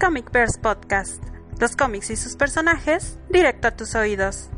[0.00, 1.20] Comic Verse Podcast.
[1.60, 4.48] Los cómics y sus personajes directo a tus oídos.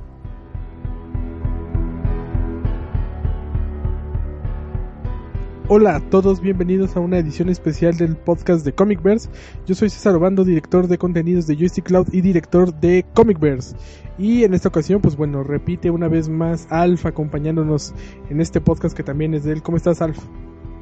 [5.68, 9.30] Hola a todos, bienvenidos a una edición especial del podcast de Comic Verse.
[9.66, 13.74] Yo soy César Obando, director de contenidos de Joystick Cloud y director de Comic Verse.
[14.18, 17.94] Y en esta ocasión, pues bueno, repite una vez más Alf acompañándonos
[18.28, 19.62] en este podcast que también es de él.
[19.62, 20.18] ¿Cómo estás, Alf?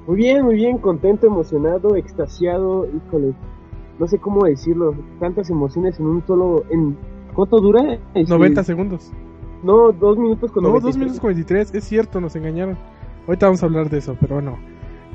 [0.09, 3.35] Muy bien, muy bien, contento, emocionado, extasiado, híjole,
[3.99, 6.97] no sé cómo decirlo, tantas emociones en un solo, en,
[7.35, 7.99] ¿cuánto dura?
[8.15, 9.13] Este, 90 segundos.
[9.63, 10.83] No, dos minutos con No, 23.
[10.83, 12.79] dos minutos con 23, es cierto, nos engañaron.
[13.27, 14.59] Ahorita vamos a hablar de eso, pero bueno.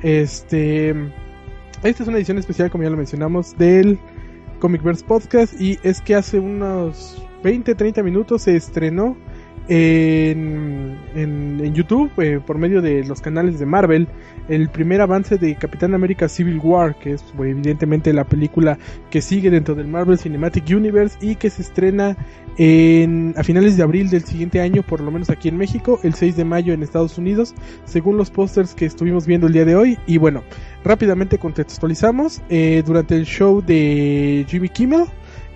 [0.01, 0.89] Este,
[1.83, 3.99] esta es una edición especial, como ya lo mencionamos, del
[4.59, 9.15] Comic Verse Podcast y es que hace unos 20, 30 minutos se estrenó
[9.67, 14.07] en, YouTube eh, por medio de los canales de Marvel
[14.47, 18.77] el primer avance de Capitán América Civil War que es pues, evidentemente la película
[19.09, 22.17] que sigue dentro del Marvel Cinematic Universe y que se estrena
[22.57, 26.13] en, a finales de abril del siguiente año por lo menos aquí en México el
[26.13, 29.75] 6 de mayo en Estados Unidos según los pósters que estuvimos viendo el día de
[29.75, 29.97] hoy.
[30.05, 30.43] Y bueno
[30.83, 35.05] rápidamente contextualizamos eh, durante el show de Jimmy Kimmel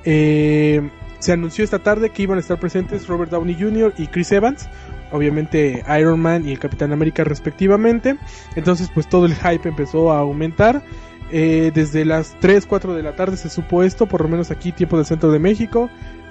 [0.06, 0.90] eh,
[1.28, 3.94] se anunció esta tarde que iban a estar presentes Robert Downey Jr.
[3.98, 4.70] y Chris Evans,
[5.12, 8.16] obviamente Iron Man y el Capitán América respectivamente.
[8.56, 10.82] Entonces pues todo el hype empezó a aumentar.
[11.30, 14.72] Eh, desde las 3, 4 de la tarde se supo esto, por lo menos aquí
[14.72, 15.90] tiempo del centro de México.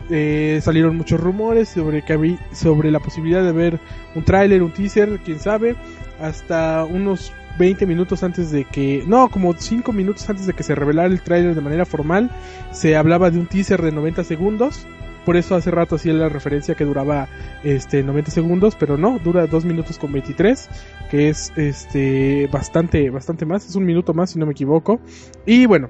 [0.09, 3.79] Eh, salieron muchos rumores sobre, que sobre la posibilidad de ver
[4.15, 5.77] un tráiler, un teaser, quién sabe.
[6.23, 10.75] Hasta unos 20 minutos antes de que, no, como 5 minutos antes de que se
[10.75, 12.31] revelara el tráiler de manera formal,
[12.73, 14.87] se hablaba de un teaser de 90 segundos.
[15.25, 17.29] Por eso hace rato hacía la referencia que duraba
[17.65, 20.69] este 90 segundos, pero no, dura 2 minutos con 23,
[21.11, 25.01] que es este bastante bastante más, es un minuto más si no me equivoco.
[25.45, 25.89] Y bueno,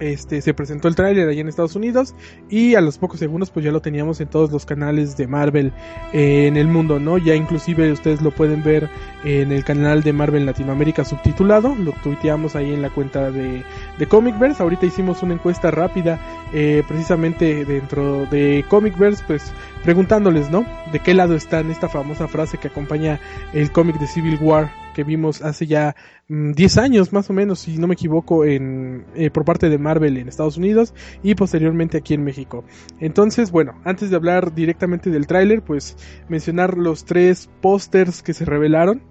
[0.00, 2.14] este, se presentó el tráiler allá en Estados Unidos
[2.48, 5.72] y a los pocos segundos pues ya lo teníamos en todos los canales de Marvel
[6.12, 7.18] eh, en el mundo, ¿no?
[7.18, 8.88] Ya inclusive ustedes lo pueden ver
[9.24, 13.62] en el canal de Marvel Latinoamérica subtitulado, lo tuiteamos ahí en la cuenta de,
[13.98, 16.20] de Comicverse, ahorita hicimos una encuesta rápida
[16.52, 19.52] eh, precisamente dentro de Comicverse pues
[19.84, 20.66] preguntándoles, ¿no?
[20.92, 23.20] De qué lado está en esta famosa frase que acompaña
[23.52, 25.96] el cómic de Civil War que vimos hace ya
[26.28, 29.78] 10 mm, años más o menos, si no me equivoco, en, eh, por parte de
[29.78, 32.64] Marvel en Estados Unidos y posteriormente aquí en México.
[33.00, 35.96] Entonces, bueno, antes de hablar directamente del tráiler, pues
[36.28, 39.02] mencionar los tres pósters que se revelaron.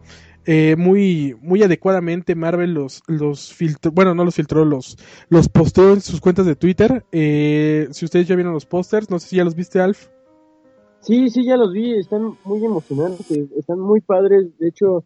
[0.47, 4.97] Eh, muy muy adecuadamente Marvel los los filtró bueno no los filtró los
[5.30, 9.20] los posteó en sus cuentas de Twitter eh, si ustedes ya vieron los pósters no
[9.20, 10.08] sé si ya los viste Alf
[11.00, 15.06] sí sí ya los vi están muy emocionantes están muy padres de hecho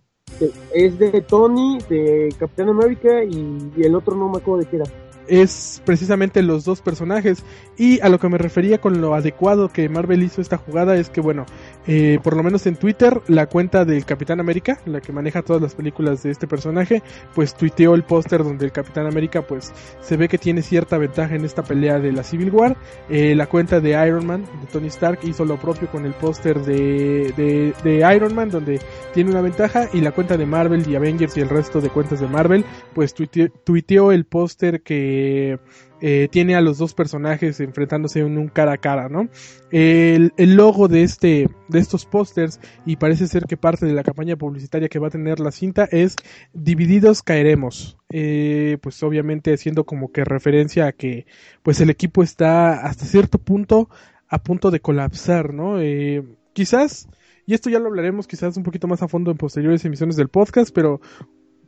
[0.74, 4.76] es de Tony, de Capitán América y, y, el otro no me acuerdo de qué
[4.78, 4.86] era
[5.28, 7.44] es precisamente los dos personajes.
[7.78, 11.10] Y a lo que me refería con lo adecuado que Marvel hizo esta jugada es
[11.10, 11.46] que, bueno,
[11.88, 15.62] eh, por lo menos en Twitter, la cuenta del Capitán América, la que maneja todas
[15.62, 17.04] las películas de este personaje,
[17.34, 21.36] pues tuiteó el póster donde el Capitán América, pues se ve que tiene cierta ventaja
[21.36, 22.78] en esta pelea de la Civil War.
[23.10, 26.60] Eh, la cuenta de Iron Man, de Tony Stark, hizo lo propio con el póster
[26.62, 28.80] de, de, de Iron Man, donde
[29.14, 29.90] tiene una ventaja.
[29.94, 33.14] Y la cuenta de Marvel y Avengers y el resto de cuentas de Marvel, pues
[33.14, 35.60] tuiteó el póster que
[36.08, 39.28] eh, tiene a los dos personajes enfrentándose en un cara a cara, ¿no?
[39.72, 44.36] El, logo de este, de estos pósters, y parece ser que parte de la campaña
[44.36, 46.16] publicitaria que va a tener la cinta es
[46.54, 47.98] Divididos caeremos.
[48.12, 51.26] Eh, pues obviamente haciendo como que referencia a que
[51.64, 53.90] pues el equipo está hasta cierto punto
[54.28, 55.82] a punto de colapsar, ¿no?
[55.82, 56.24] Eh,
[56.54, 57.10] quizás,
[57.48, 60.30] y esto ya lo hablaremos quizás un poquito más a fondo en posteriores emisiones del
[60.30, 61.02] podcast, pero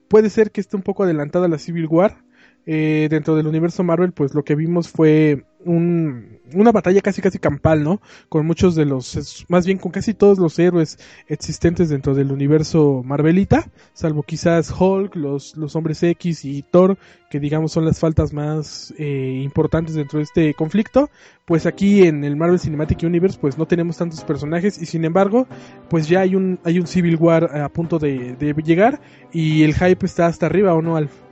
[0.07, 2.26] puede ser que esté un poco adelantada la Civil War
[2.69, 7.39] eh, dentro del universo Marvel, pues lo que vimos fue un, una batalla casi casi
[7.39, 8.01] campal, ¿no?
[8.27, 13.03] Con muchos de los, más bien con casi todos los héroes existentes dentro del universo
[13.05, 16.97] Marvelita, salvo quizás Hulk, los, los hombres X y Thor,
[17.29, 21.09] que digamos son las faltas más eh, importantes dentro de este conflicto.
[21.45, 25.47] Pues aquí en el Marvel Cinematic Universe, pues no tenemos tantos personajes y sin embargo,
[25.89, 28.35] pues ya hay un, hay un Civil War a punto de,
[28.65, 28.99] llegar
[29.31, 31.26] y el hype está hasta arriba, ¿o no, Alf?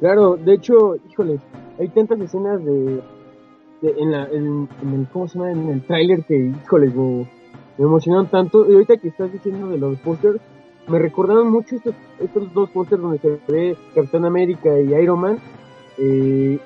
[0.00, 1.38] Claro, de hecho, híjole,
[1.78, 3.02] hay tantas escenas de,
[3.82, 5.52] en, la, en, el, ¿cómo se llama?
[5.52, 7.28] En el tráiler que, híjole, me,
[7.78, 8.68] emocionaron tanto.
[8.68, 10.40] Y ahorita que estás diciendo de los pósters,
[10.88, 15.38] me recordaron mucho estos, estos dos pósters donde se ve Capitán América y Iron Man,
[15.98, 16.58] eh,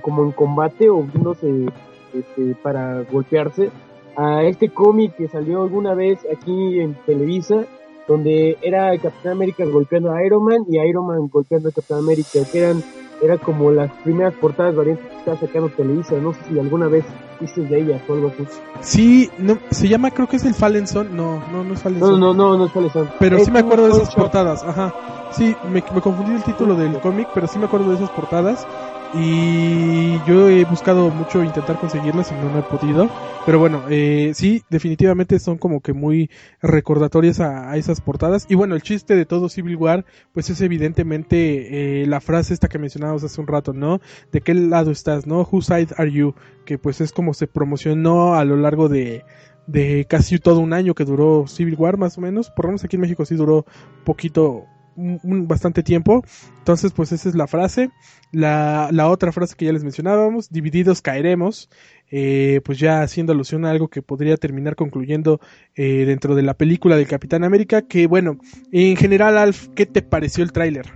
[0.00, 1.66] como en combate o viéndose
[2.14, 3.70] este, para golpearse,
[4.16, 7.66] a este cómic que salió alguna vez aquí en Televisa,
[8.08, 12.40] donde era Capitán América golpeando a Iron Man y Iron Man golpeando a Capitán América,
[12.50, 12.82] que eran
[13.20, 17.04] era como las primeras portadas variantes que estaba sacando Televisa, no sé si alguna vez
[17.40, 18.46] viste de ellas o algo así.
[18.80, 21.98] Sí, no, se llama, creo que es el Fallen Son, no, no, no es Fallen
[22.00, 22.20] No, Son.
[22.20, 23.08] no, no, no es Fallen Son.
[23.18, 24.94] Pero Es sí me acuerdo de esas portadas, ajá.
[25.32, 28.66] Sí, me, me confundí el título del cómic, pero sí me acuerdo de esas portadas.
[29.14, 33.08] Y yo he buscado mucho intentar conseguirlas y no, no he podido.
[33.46, 38.44] Pero bueno, eh, sí, definitivamente son como que muy recordatorias a, esas portadas.
[38.50, 42.68] Y bueno, el chiste de todo Civil War, pues es evidentemente eh, la frase esta
[42.68, 44.00] que mencionábamos hace un rato, ¿no?
[44.30, 45.48] ¿De qué lado estás, no?
[45.50, 46.34] Whose side are you?
[46.66, 49.24] Que pues es como se promocionó a lo largo de,
[49.66, 52.50] de casi todo un año que duró Civil War más o menos.
[52.50, 53.64] Por lo menos aquí en México sí duró
[54.04, 54.64] poquito,
[54.98, 56.22] un, bastante tiempo.
[56.58, 57.90] Entonces pues esa es la frase.
[58.32, 61.70] La, la otra frase que ya les mencionábamos, divididos caeremos.
[62.10, 65.40] eh, pues ya haciendo alusión a algo que podría terminar concluyendo
[65.74, 67.82] eh, dentro de la película del Capitán América.
[67.82, 68.38] Que bueno,
[68.72, 70.86] en general Alf, ¿qué te pareció el tráiler?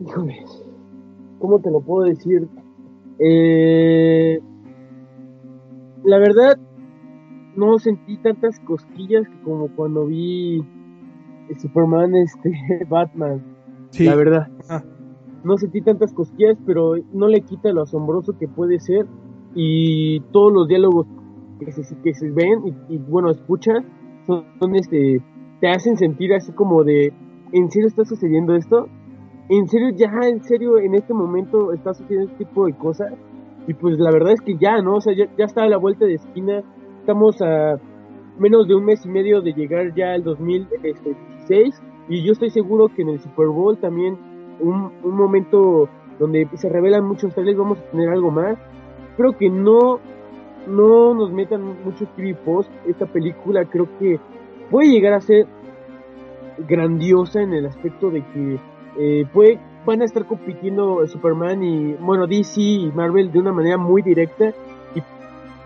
[0.00, 0.44] Híjole,
[1.38, 2.48] ¿cómo te lo puedo decir?
[3.18, 4.40] Eh,
[6.04, 6.58] la verdad,
[7.56, 10.62] no sentí tantas cosquillas como cuando vi
[11.58, 12.52] Superman, este,
[12.88, 13.42] Batman,
[13.90, 14.48] Sí, la verdad.
[14.68, 14.82] Ah.
[15.42, 19.06] No sentí tantas cosquillas, pero no le quita lo asombroso que puede ser
[19.54, 21.06] y todos los diálogos
[21.58, 23.84] que se, que se ven y, y, bueno, escuchas
[24.26, 25.20] son, son, este,
[25.60, 27.12] te hacen sentir así como de,
[27.52, 28.86] ¿en serio está sucediendo esto?
[29.48, 33.12] ¿En serio ya, en serio, en este momento está sucediendo este tipo de cosas?
[33.66, 34.96] Y pues la verdad es que ya, ¿no?
[34.96, 36.62] O sea, ya, ya está a la vuelta de esquina,
[37.00, 37.80] estamos a
[38.38, 40.22] menos de un mes y medio de llegar ya al
[41.48, 44.18] 2016 y yo estoy seguro que en el Super Bowl también
[44.58, 45.88] un, un momento
[46.18, 48.58] donde se revelan muchos trailers vamos a tener algo más.
[49.16, 50.00] Creo que no
[50.66, 52.08] no nos metan muchos
[52.44, 54.20] post esta película creo que
[54.70, 55.46] puede llegar a ser
[56.68, 58.58] grandiosa en el aspecto de que
[58.98, 63.78] eh, puede, van a estar compitiendo Superman y bueno DC y Marvel de una manera
[63.78, 64.52] muy directa
[64.94, 65.02] y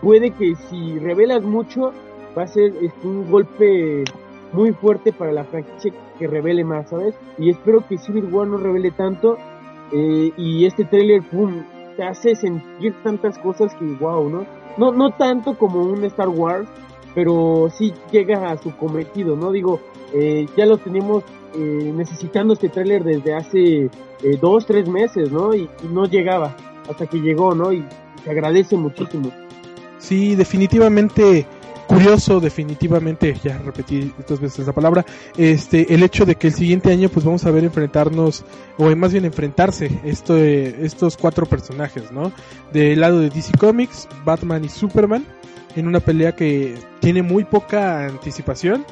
[0.00, 1.92] puede que si revelas mucho
[2.36, 4.04] va a ser este, un golpe
[4.52, 7.14] muy fuerte para la franquicia que revele más, ¿sabes?
[7.38, 9.36] Y espero que Civil War no revele tanto
[9.92, 11.64] eh, y este trailer, pum,
[11.96, 14.46] te hace sentir tantas cosas que wow, ¿no?
[14.76, 16.68] No, no tanto como un Star Wars,
[17.14, 19.52] pero sí llega a su cometido, ¿no?
[19.52, 19.80] Digo,
[20.12, 21.22] eh, ya lo tenemos
[21.54, 25.54] eh, necesitando este tráiler desde hace eh, dos, tres meses, ¿no?
[25.54, 26.56] Y, y, no llegaba
[26.88, 27.72] hasta que llegó, ¿no?
[27.72, 27.84] Y
[28.24, 29.30] se agradece muchísimo.
[29.98, 31.46] Sí, definitivamente
[31.86, 35.04] curioso definitivamente ya repetí dos veces esa palabra
[35.36, 38.44] este el hecho de que el siguiente año pues vamos a ver enfrentarnos
[38.78, 42.32] o más bien enfrentarse esto, estos cuatro personajes no
[42.72, 45.24] del lado de DC Comics Batman y Superman
[45.76, 48.84] en una pelea que tiene muy poca anticipación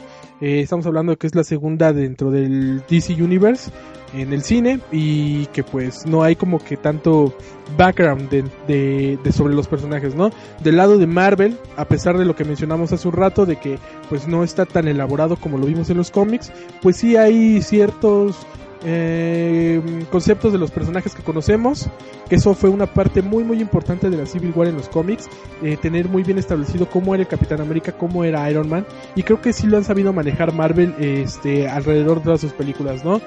[0.42, 3.70] eh, estamos hablando de que es la segunda dentro del DC Universe
[4.12, 7.32] en el cine y que pues no hay como que tanto
[7.78, 10.30] background de, de, de, sobre los personajes, ¿no?
[10.64, 13.78] Del lado de Marvel, a pesar de lo que mencionamos hace un rato, de que
[14.08, 16.52] pues no está tan elaborado como lo vimos en los cómics,
[16.82, 18.36] pues sí hay ciertos
[18.84, 19.80] eh,
[20.10, 21.88] conceptos de los personajes que conocemos,
[22.28, 25.28] que eso fue una parte muy muy importante de la Civil War en los cómics,
[25.62, 29.22] eh, tener muy bien establecido cómo era el Capitán América, cómo era Iron Man, y
[29.22, 33.20] creo que sí lo han sabido manejar Marvel este, alrededor de todas sus películas, ¿no?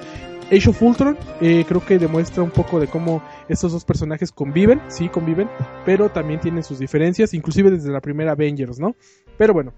[0.50, 4.80] Age of Ultron eh, creo que demuestra un poco de cómo estos dos personajes conviven,
[4.88, 5.48] sí conviven,
[5.84, 8.94] pero también tienen sus diferencias, inclusive desde la primera Avengers, ¿no?
[9.36, 9.72] Pero bueno,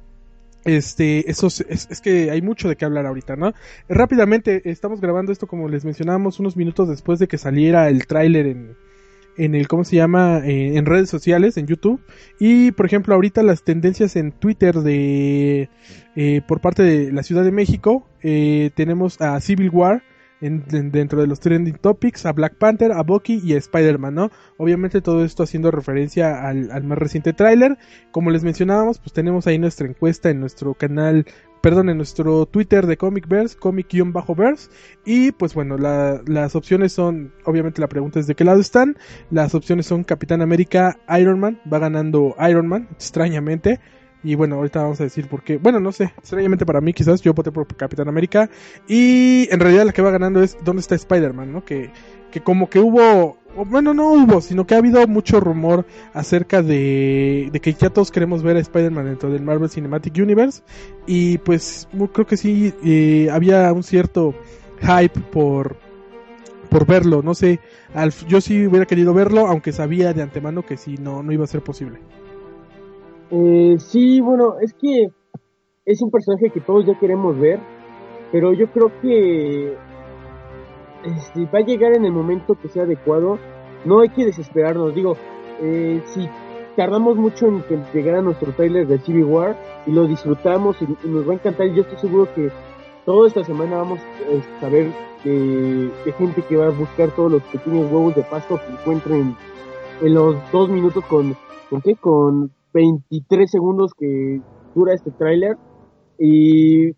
[0.64, 3.54] este, eso es, es, es, que hay mucho de qué hablar ahorita, ¿no?
[3.88, 8.46] Rápidamente, estamos grabando esto como les mencionábamos unos minutos después de que saliera el tráiler
[8.46, 8.76] en,
[9.38, 10.40] en el, ¿cómo se llama?
[10.44, 12.00] Eh, en redes sociales, en YouTube.
[12.38, 15.70] Y, por ejemplo, ahorita las tendencias en Twitter de,
[16.16, 20.02] eh, por parte de la Ciudad de México, eh, tenemos a Civil War,
[20.40, 24.14] en, en, dentro de los trending topics a Black Panther, a Bucky y a Spider-Man,
[24.14, 24.30] ¿no?
[24.56, 27.78] Obviamente todo esto haciendo referencia al, al, más reciente tráiler.
[28.10, 31.26] Como les mencionábamos, pues tenemos ahí nuestra encuesta en nuestro canal,
[31.60, 34.70] perdón, en nuestro Twitter de Comicverse, comic-verse.
[35.04, 38.96] Y pues bueno, la, las opciones son, obviamente la pregunta es de qué lado están.
[39.30, 43.80] Las opciones son Capitán América, Iron Man, va ganando Iron Man, extrañamente.
[44.22, 45.58] Y bueno, ahorita vamos a decir por qué.
[45.58, 48.50] Bueno, no sé, extrañamente para mí quizás yo voté por Capitán América.
[48.88, 51.52] Y en realidad la que va ganando es ¿Dónde está Spider-Man?
[51.52, 51.64] ¿no?
[51.64, 51.90] Que,
[52.30, 57.48] que como que hubo, bueno, no hubo, sino que ha habido mucho rumor acerca de,
[57.52, 60.62] de que ya todos queremos ver a Spider-Man dentro del Marvel Cinematic Universe.
[61.06, 64.34] Y pues creo que sí, eh, había un cierto
[64.80, 65.76] hype por,
[66.68, 67.22] por verlo.
[67.22, 67.60] No sé,
[67.94, 71.44] Alf, yo sí hubiera querido verlo, aunque sabía de antemano que sí, no, no iba
[71.44, 72.00] a ser posible.
[73.30, 75.10] Eh, sí, bueno, es que
[75.84, 77.60] es un personaje que todos ya queremos ver,
[78.32, 79.76] pero yo creo que
[81.04, 83.38] este, va a llegar en el momento que sea adecuado.
[83.84, 85.16] No hay que desesperarnos, digo,
[85.60, 86.28] eh, si
[86.76, 89.56] tardamos mucho en que llegara nuestro trailer de Civil War
[89.86, 92.50] y lo disfrutamos y, nos va a encantar, yo estoy seguro que
[93.04, 94.92] toda esta semana vamos a saber
[95.24, 99.36] de, gente que va a buscar todos los pequeños huevos de pasto que encuentren
[100.00, 101.36] en los dos minutos con,
[101.70, 101.96] ¿con qué?
[101.96, 104.40] Con 23 segundos que
[104.74, 105.56] dura este tráiler
[106.18, 106.92] y,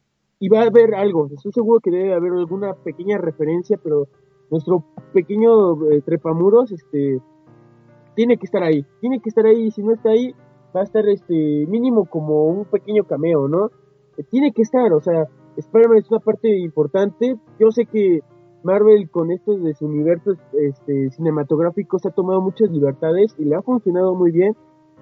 [0.48, 4.08] va a haber algo, estoy seguro que debe haber alguna pequeña referencia, pero
[4.50, 7.20] nuestro pequeño eh, trepamuros este
[8.14, 10.34] tiene que estar ahí, tiene que estar ahí y si no está ahí
[10.74, 13.70] va a estar este mínimo como un pequeño cameo, ¿no?
[14.30, 17.36] Tiene que estar, o sea, Spider-Man es una parte importante.
[17.58, 18.20] Yo sé que
[18.62, 23.62] Marvel con estos de su universo este, cinematográficos ha tomado muchas libertades y le ha
[23.62, 24.54] funcionado muy bien,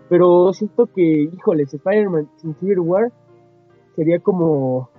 [0.09, 3.13] pero siento que, híjoles, Spider-Man sin Civil War
[3.97, 4.91] sería como,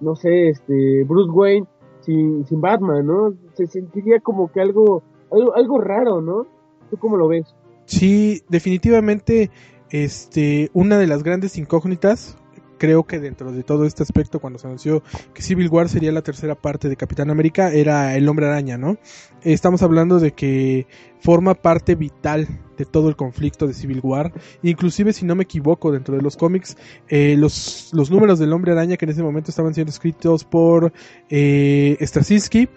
[0.00, 1.66] no sé, este, Bruce Wayne
[2.00, 3.34] sin, sin Batman, ¿no?
[3.54, 6.46] Se sentiría como que algo, algo, algo raro, ¿no?
[6.90, 7.54] ¿Tú cómo lo ves?
[7.86, 9.50] Sí, definitivamente,
[9.90, 12.36] este, una de las grandes incógnitas
[12.78, 15.02] creo que dentro de todo este aspecto, cuando se anunció
[15.32, 18.96] que Civil War sería la tercera parte de Capitán América, era el hombre araña, ¿no?
[19.42, 20.86] Estamos hablando de que
[21.20, 24.32] forma parte vital de todo el conflicto de Civil War.
[24.62, 26.76] Inclusive, si no me equivoco, dentro de los cómics,
[27.08, 30.92] eh, los, los números del hombre araña que en ese momento estaban siendo escritos por
[31.28, 32.68] eh, Straczynski,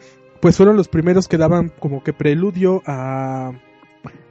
[0.42, 3.54] pues fueron los primeros que daban como que preludio a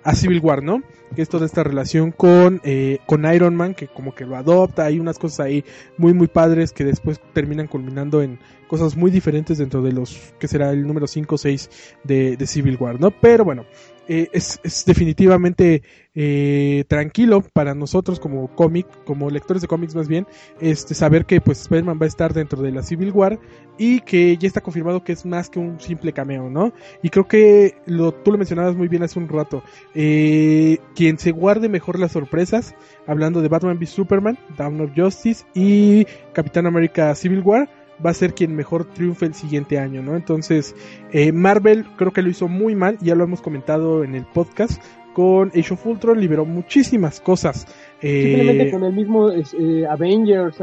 [0.02, 0.83] a Civil War, ¿no?
[1.14, 4.85] Que es toda esta relación con, eh, con Iron Man, que como que lo adopta,
[4.85, 5.64] hay unas cosas ahí
[5.97, 10.49] muy muy padres que después terminan culminando en cosas muy diferentes dentro de los, que
[10.49, 11.71] será el número 5 o 6
[12.04, 13.11] de, de Civil War, ¿no?
[13.11, 13.64] Pero bueno,
[14.08, 15.82] eh, es, es, definitivamente
[16.14, 20.26] eh, tranquilo para nosotros como cómic, como lectores de cómics más bien,
[20.60, 23.38] este saber que pues Spider-Man va a estar dentro de la Civil War
[23.78, 26.72] y que ya está confirmado que es más que un simple cameo, ¿no?
[27.02, 29.62] Y creo que lo, tú lo mencionabas muy bien hace un rato.
[29.94, 32.75] Eh, quien se guarde mejor las sorpresas,
[33.06, 37.68] hablando de Batman v Superman, Dawn of Justice y Capitán América Civil War,
[38.04, 40.16] va a ser quien mejor triunfe el siguiente año, ¿no?
[40.16, 40.74] Entonces,
[41.12, 44.82] eh, Marvel creo que lo hizo muy mal, ya lo hemos comentado en el podcast,
[45.16, 47.66] con Age of Ultron liberó muchísimas cosas.
[48.02, 50.58] Eh, Simplemente con el mismo eh, Avengers,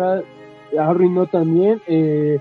[0.78, 1.82] arruinó también.
[1.88, 2.40] Eh,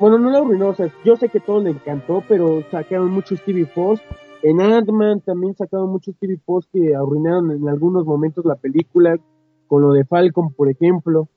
[0.00, 3.40] bueno, no lo arruinó, o sea, yo sé que todo le encantó, pero sacaron muchos
[3.42, 4.02] TV Post.
[4.42, 9.16] En Ant-Man también sacaron muchos TV Post que arruinaron en algunos momentos la película,
[9.68, 11.28] con lo de Falcon, por ejemplo,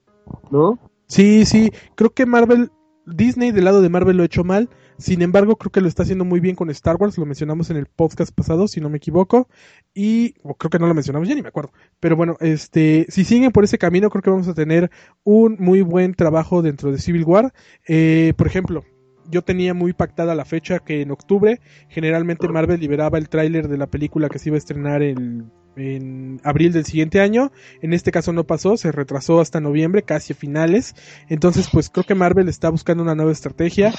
[0.49, 0.79] ¿no?
[1.07, 2.71] Sí, sí, creo que Marvel
[3.15, 6.03] Disney del lado de Marvel lo ha hecho mal, sin embargo creo que lo está
[6.03, 8.97] haciendo muy bien con Star Wars, lo mencionamos en el podcast pasado, si no me
[8.97, 9.47] equivoco,
[9.93, 13.51] y creo que no lo mencionamos, ya ni me acuerdo, pero bueno, este, si siguen
[13.51, 14.89] por ese camino creo que vamos a tener
[15.23, 17.53] un muy buen trabajo dentro de Civil War,
[17.87, 18.83] eh, por ejemplo,
[19.29, 23.77] yo tenía muy pactada la fecha que en octubre generalmente Marvel liberaba el tráiler de
[23.77, 27.51] la película que se iba a estrenar en, en, abril del siguiente año.
[27.81, 30.95] En este caso no pasó, se retrasó hasta noviembre, casi a finales.
[31.27, 33.93] Entonces pues creo que Marvel está buscando una nueva estrategia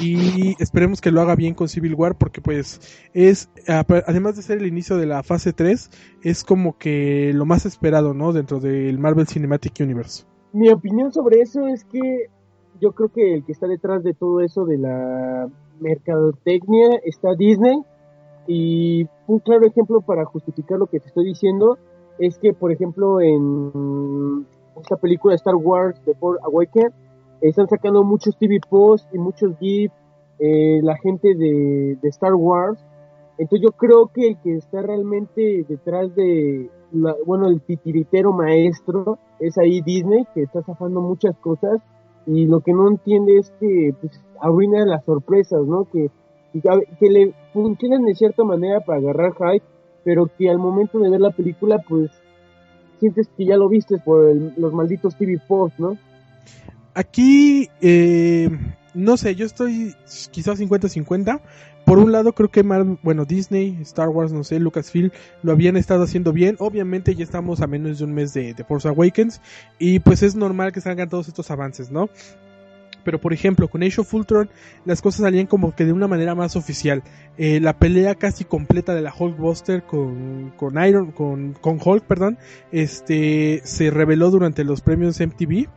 [0.00, 2.80] y esperemos que lo haga bien con Civil War porque pues
[3.12, 5.90] es, además de ser el inicio de la fase 3,
[6.22, 8.32] es como que lo más esperado, ¿no?
[8.32, 10.24] Dentro del Marvel Cinematic Universe.
[10.52, 12.28] Mi opinión sobre eso es que
[12.80, 15.48] yo creo que el que está detrás de todo eso de la
[15.80, 17.82] mercadotecnia está Disney
[18.46, 21.78] y un claro ejemplo para justificar lo que te estoy diciendo
[22.18, 24.46] es que por ejemplo en
[24.80, 26.94] esta película Star Wars The Force Awakens
[27.40, 29.94] están sacando muchos TV posts y muchos GIFs
[30.38, 32.78] eh, la gente de, Star Wars
[33.38, 39.18] entonces yo creo que el que está realmente detrás de la, bueno el titiritero maestro
[39.40, 41.80] es ahí Disney que está zafando muchas cosas
[42.26, 45.84] y lo que no entiende es que pues, arruina las sorpresas, ¿no?
[45.84, 46.10] Que,
[46.52, 49.64] que le funcionan de cierta manera para agarrar hype,
[50.04, 52.10] pero que al momento de ver la película, pues
[53.00, 55.96] sientes que ya lo viste por los malditos TV Post, ¿no?
[56.94, 58.50] Aquí, eh,
[58.92, 59.94] no sé, yo estoy
[60.30, 61.40] quizás 50-50
[61.84, 65.10] por un lado creo que bueno, Disney, Star Wars, no sé, Lucasfilm
[65.42, 66.56] lo habían estado haciendo bien.
[66.58, 69.40] Obviamente ya estamos a menos de un mes de, de Force Awakens
[69.78, 72.08] y pues es normal que salgan todos estos avances, ¿no?
[73.04, 74.50] Pero por ejemplo con Age of Ultron
[74.84, 77.02] las cosas salían como que de una manera más oficial.
[77.36, 82.38] Eh, la pelea casi completa de la Hulkbuster con, con Iron, con, con Hulk, perdón,
[82.72, 85.68] este se reveló durante los premios MTV,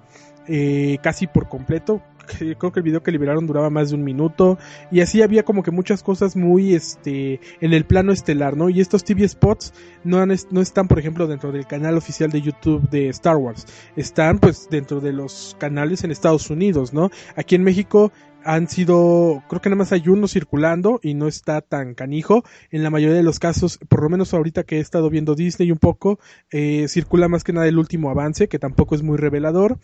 [0.47, 4.57] eh, casi por completo creo que el video que liberaron duraba más de un minuto
[4.91, 8.69] y así había como que muchas cosas muy este en el plano estelar, ¿no?
[8.69, 12.89] Y estos TV spots no, no están, por ejemplo, dentro del canal oficial de YouTube
[12.89, 13.65] de Star Wars,
[13.95, 17.09] están pues dentro de los canales en Estados Unidos, ¿no?
[17.35, 18.11] Aquí en México
[18.47, 22.45] han sido, creo que nada más hay uno circulando y no está tan canijo.
[22.71, 25.69] En la mayoría de los casos, por lo menos ahorita que he estado viendo Disney
[25.69, 26.17] un poco,
[26.49, 29.79] eh, circula más que nada el último avance, que tampoco es muy revelador.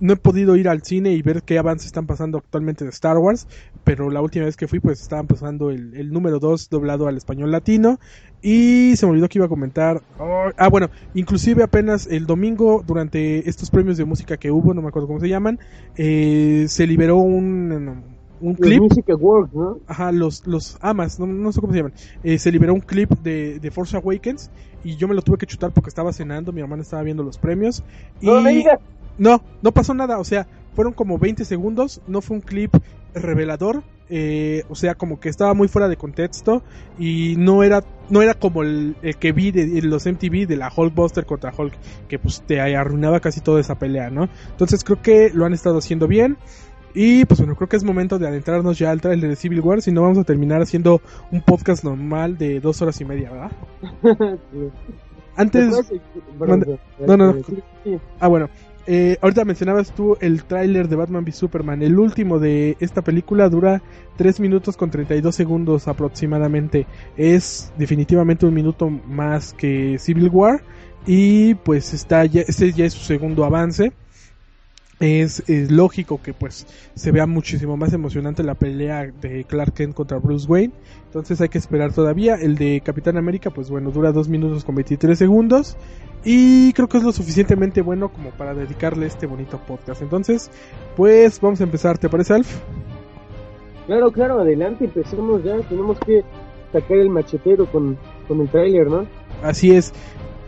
[0.00, 3.18] no he podido ir al cine y ver qué avances están pasando actualmente de Star
[3.18, 3.46] Wars,
[3.84, 7.18] pero la última vez que fui pues estaban pasando el, el número 2 doblado al
[7.18, 8.00] español latino.
[8.42, 10.02] Y se me olvidó que iba a comentar.
[10.56, 14.88] ah, bueno, inclusive apenas el domingo, durante estos premios de música que hubo, no me
[14.88, 15.60] acuerdo cómo se llaman,
[15.96, 18.02] eh, se liberó un,
[18.40, 18.82] un clip.
[18.82, 19.78] Music Awards, ¿no?
[19.86, 21.94] Ajá, los, los AMAS, no, sé cómo se llaman.
[22.24, 24.50] Eh, se liberó un clip de, de Force Awakens
[24.82, 27.38] y yo me lo tuve que chutar porque estaba cenando, mi hermana estaba viendo los
[27.38, 27.84] premios.
[28.20, 28.26] Y...
[28.26, 28.42] No.
[29.18, 32.74] No, no pasó nada, o sea, fueron como 20 segundos, no fue un clip
[33.14, 36.62] revelador, eh, o sea, como que estaba muy fuera de contexto
[36.98, 41.24] y no era no era como el, que vi de, los MTV de la Hulkbuster
[41.24, 41.72] contra Hulk,
[42.08, 44.28] que pues te arruinaba casi toda esa pelea, ¿no?
[44.50, 46.36] Entonces creo que lo han estado haciendo bien.
[46.94, 49.80] Y pues bueno, creo que es momento de adentrarnos ya al trailer de Civil War,
[49.80, 51.00] si no vamos a terminar haciendo
[51.30, 53.52] un podcast normal de dos horas y media, ¿verdad?
[55.36, 55.90] Antes...
[57.06, 57.36] No, no, no.
[58.20, 58.50] Ah, bueno.
[58.86, 61.82] Eh, ahorita mencionabas tú el tráiler de Batman v Superman.
[61.82, 63.82] El último de esta película dura
[64.16, 66.86] 3 minutos con 32 segundos aproximadamente.
[67.16, 70.62] Es definitivamente un minuto más que Civil War.
[71.06, 73.92] Y pues está ya, este ya es su segundo avance
[75.02, 80.18] es, lógico que pues se vea muchísimo más emocionante la pelea de Clark Kent contra
[80.18, 80.72] Bruce Wayne.
[81.06, 82.36] Entonces hay que esperar todavía.
[82.36, 85.76] El de Capitán América pues bueno dura 2 minutos con 23 segundos.
[86.24, 90.02] Y creo que es lo suficientemente bueno como para dedicarle este bonito podcast.
[90.02, 90.50] Entonces
[90.96, 91.98] pues vamos a empezar.
[91.98, 92.60] ¿Te parece Alf?
[93.86, 95.58] Claro, claro, adelante, empecemos ya.
[95.68, 96.22] Tenemos que
[96.72, 99.06] sacar el machetero con, con el tráiler, ¿no?
[99.42, 99.92] Así es.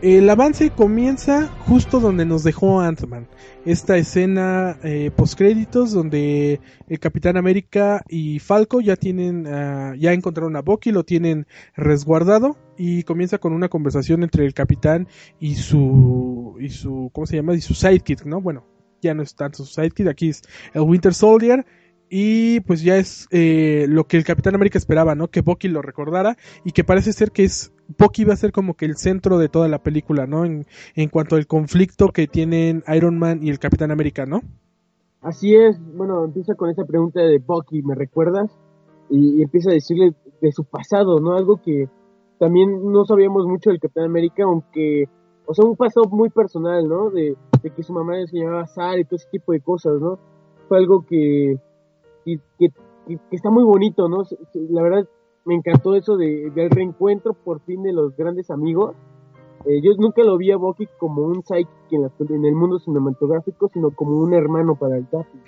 [0.02, 3.26] El avance comienza justo donde nos dejó Ant-Man.
[3.64, 10.56] Esta escena eh, postcréditos donde el Capitán América y Falco ya tienen, uh, ya encontraron
[10.56, 15.08] a Bucky, lo tienen resguardado y comienza con una conversación entre el Capitán
[15.40, 17.54] y su, y su, ¿cómo se llama?
[17.54, 18.42] Y su sidekick, ¿no?
[18.42, 18.66] Bueno,
[19.00, 20.42] ya no es tanto su sidekick, aquí es
[20.74, 21.64] el Winter Soldier
[22.16, 25.26] y pues ya es eh, lo que el Capitán América esperaba, ¿no?
[25.26, 28.74] Que Bucky lo recordara y que parece ser que es Bucky va a ser como
[28.74, 30.44] que el centro de toda la película, ¿no?
[30.44, 34.42] En, en cuanto al conflicto que tienen Iron Man y el Capitán América, ¿no?
[35.22, 38.48] Así es, bueno, empieza con esa pregunta de Bucky, ¿me recuerdas?
[39.10, 41.34] Y, empieza a decirle de su pasado, ¿no?
[41.34, 41.88] Algo que
[42.38, 45.08] también no sabíamos mucho del Capitán América, aunque,
[45.46, 47.10] o sea, un pasado muy personal, ¿no?
[47.10, 50.20] De, de que su mamá se llamaba Sara y todo ese tipo de cosas, ¿no?
[50.68, 51.58] Fue algo que,
[52.24, 52.72] y que,
[53.30, 54.24] está muy bonito, ¿no?
[54.70, 55.08] La verdad,
[55.44, 58.94] me encantó eso de, del reencuentro por fin de los grandes amigos.
[59.66, 63.68] Eh, yo nunca lo vi a Bucky como un sidekick en, en, el mundo cinematográfico,
[63.68, 65.38] sino como un hermano para el Capi.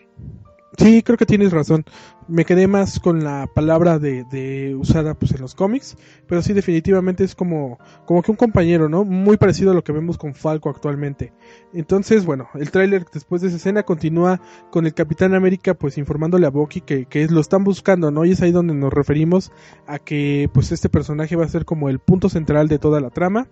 [0.77, 1.85] Sí, creo que tienes razón.
[2.29, 6.53] Me quedé más con la palabra de, de, usada pues en los cómics, pero sí
[6.53, 9.05] definitivamente es como, como que un compañero, ¿no?
[9.05, 11.33] Muy parecido a lo que vemos con Falco actualmente.
[11.73, 16.47] Entonces, bueno, el tráiler después de esa escena continúa con el Capitán América pues informándole
[16.47, 18.25] a Bucky que, que lo están buscando, ¿no?
[18.25, 19.53] Y es ahí donde nos referimos
[19.87, 23.11] a que pues este personaje va a ser como el punto central de toda la
[23.11, 23.49] trama.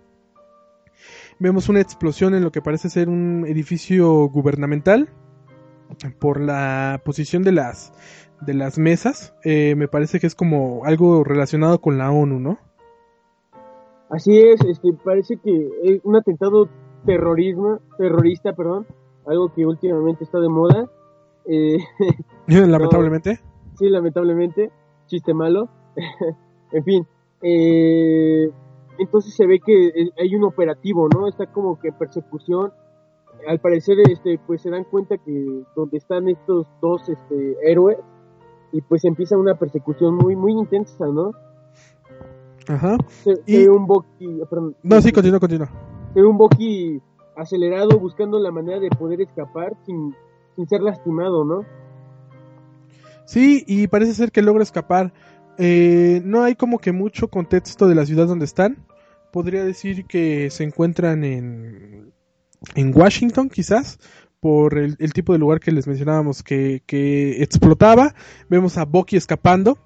[1.39, 5.09] Vemos una explosión en lo que parece ser un edificio gubernamental
[6.19, 7.93] por la posición de las
[8.41, 12.59] de las mesas, eh, me parece que es como algo relacionado con la ONU, ¿no?
[14.09, 16.69] Así es, este, parece que es un atentado
[17.05, 18.85] terrorismo, terrorista, perdón,
[19.25, 20.89] algo que últimamente está de moda.
[21.45, 21.77] Eh,
[22.47, 23.39] lamentablemente.
[23.77, 24.71] sí, lamentablemente,
[25.07, 25.69] chiste malo.
[26.71, 27.07] en fin,
[27.41, 28.49] eh,
[28.97, 31.27] entonces se ve que hay un operativo, ¿no?
[31.27, 32.71] Está como que persecución
[33.47, 37.97] al parecer este pues se dan cuenta que donde están estos dos este héroes
[38.71, 41.31] y pues empieza una persecución muy muy intensa no
[42.67, 42.97] ajá.
[43.45, 45.69] Y un Bucky ah, perdón, no sí continúa continúa.
[46.15, 47.01] Un Bucky
[47.35, 50.15] acelerado buscando la manera de poder escapar sin,
[50.55, 51.65] sin ser lastimado no
[53.25, 55.13] sí y parece ser que logra escapar.
[55.57, 58.85] Eh, no hay como que mucho contexto de la ciudad donde están.
[59.31, 62.13] Podría decir que se encuentran en
[62.73, 63.99] en Washington quizás
[64.39, 66.83] por el, tipo de lugar que les mencionábamos que,
[67.41, 68.13] explotaba.
[68.49, 69.79] Vemos a Bucky escapando.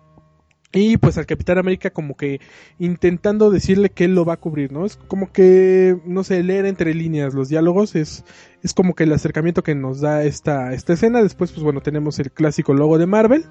[0.73, 2.41] y pues al Capitán América como que
[2.77, 4.85] intentando decirle que él lo va a cubrir, ¿no?
[4.85, 8.25] Es como que, no sé, leer entre líneas los diálogos es,
[8.61, 11.23] es como que el acercamiento que nos da esta, esta escena.
[11.23, 13.45] Después, pues bueno, tenemos el clásico logo de Marvel.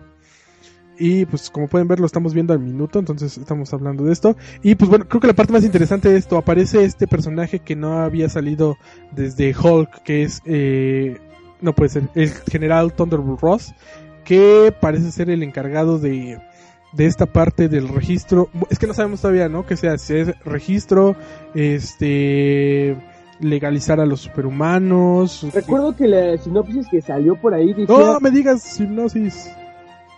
[0.99, 4.37] Y pues como pueden ver lo estamos viendo al minuto, entonces estamos hablando de esto.
[4.63, 7.77] Y pues bueno, creo que la parte más interesante de esto, aparece este personaje que
[7.77, 8.77] no había salido
[9.13, 11.19] desde Hulk, que es, eh,
[11.61, 13.75] no puede ser, el general Thunderbolt Ross,
[14.25, 16.39] que parece ser el encargado de
[16.93, 18.49] de esta parte del registro.
[18.71, 19.67] Es que no sabemos todavía, ¿no?
[19.67, 21.17] Que sea, si es registro,
[21.55, 22.97] este
[23.41, 25.47] legalizar a los superhumanos.
[25.55, 27.75] Recuerdo que la sinopsis que salió por ahí.
[27.89, 28.63] No, me digas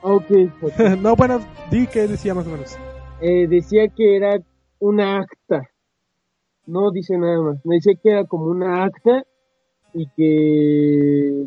[0.02, 0.50] hipnosis.
[0.62, 0.78] Ok.
[1.00, 2.76] no, bueno, di que decía más o menos.
[3.20, 4.40] Eh, decía que era
[4.78, 5.68] una acta.
[6.66, 7.64] No dice nada más.
[7.64, 9.24] Me decía que era como una acta
[9.92, 11.46] y que...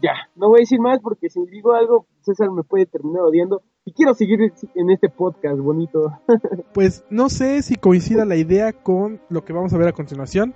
[0.00, 3.62] Ya, no voy a decir más porque si digo algo, César me puede terminar odiando
[3.84, 6.12] y quiero seguir en este podcast bonito.
[6.74, 10.54] pues no sé si coincida la idea con lo que vamos a ver a continuación.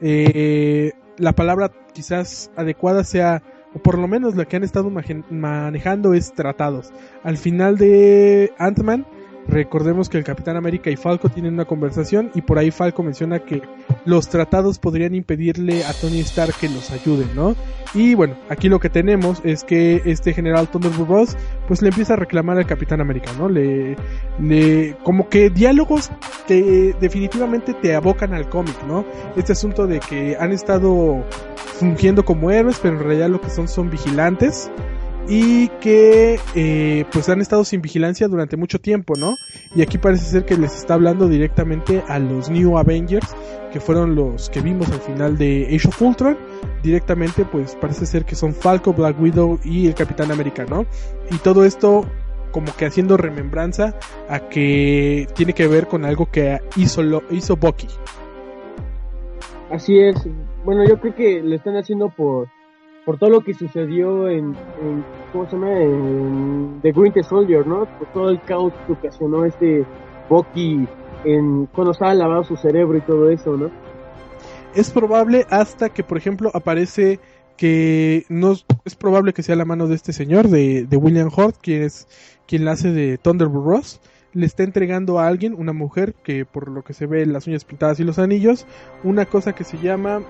[0.00, 3.42] Eh, la palabra quizás adecuada sea,
[3.74, 4.90] o por lo menos la que han estado
[5.30, 6.92] manejando es tratados.
[7.22, 9.06] Al final de Ant-Man
[9.48, 13.40] Recordemos que el Capitán América y Falco tienen una conversación y por ahí Falco menciona
[13.40, 13.62] que
[14.04, 17.54] los tratados podrían impedirle a Tony Stark que los ayude, ¿no?
[17.92, 21.36] Y bueno, aquí lo que tenemos es que este general Thunderbolt Ross
[21.68, 23.48] pues le empieza a reclamar al Capitán América, ¿no?
[23.48, 23.96] Le,
[24.40, 26.10] le como que diálogos
[26.46, 29.04] que definitivamente te abocan al cómic, ¿no?
[29.36, 31.22] Este asunto de que han estado
[31.78, 34.70] fungiendo como héroes, pero en realidad lo que son son vigilantes
[35.28, 39.36] y que eh, pues han estado sin vigilancia durante mucho tiempo, ¿no?
[39.74, 43.34] Y aquí parece ser que les está hablando directamente a los New Avengers,
[43.72, 46.36] que fueron los que vimos al final de Age of Ultron.
[46.82, 50.84] Directamente pues parece ser que son Falco, Black Widow y el Capitán América, ¿no?
[51.30, 52.04] Y todo esto
[52.50, 57.88] como que haciendo remembranza a que tiene que ver con algo que hizo, hizo Bucky.
[59.70, 60.16] Así es.
[60.64, 62.48] Bueno, yo creo que lo están haciendo por
[63.04, 64.56] por todo lo que sucedió en,
[65.32, 65.80] ¿cómo se llama?
[65.80, 67.86] En The Winter Soldier, ¿no?
[67.98, 69.84] Por todo el caos que ocasionó este
[70.28, 70.86] Bucky
[71.24, 73.70] en, cuando estaba lavado su cerebro y todo eso, ¿no?
[74.74, 77.20] Es probable hasta que, por ejemplo, aparece
[77.56, 81.56] que no es probable que sea la mano de este señor, de, de William Hort,
[81.60, 82.08] quien es
[82.46, 84.00] quien la hace de Thunderbolt Ross,
[84.32, 87.64] le está entregando a alguien, una mujer, que por lo que se ve las uñas
[87.64, 88.66] pintadas y los anillos,
[89.04, 90.22] una cosa que se llama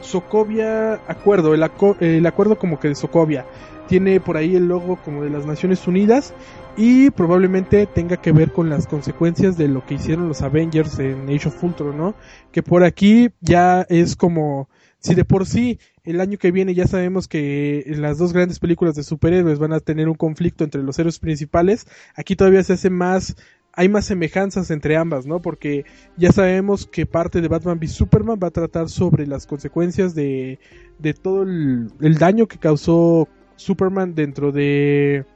[0.00, 1.64] Sokovia Acuerdo, el,
[2.00, 3.46] el acuerdo como que de Sokovia.
[3.88, 6.34] Tiene por ahí el logo como de las Naciones Unidas
[6.76, 11.28] y probablemente tenga que ver con las consecuencias de lo que hicieron los Avengers en
[11.28, 12.14] Age of Ultron, ¿no?
[12.50, 16.86] Que por aquí ya es como si de por sí el año que viene ya
[16.86, 20.98] sabemos que las dos grandes películas de superhéroes van a tener un conflicto entre los
[20.98, 23.36] héroes principales, aquí todavía se hace más
[23.76, 25.40] hay más semejanzas entre ambas, ¿no?
[25.40, 25.84] Porque
[26.16, 30.58] ya sabemos que parte de Batman v Superman va a tratar sobre las consecuencias de,
[30.98, 35.26] de todo el, daño que causó Superman dentro de,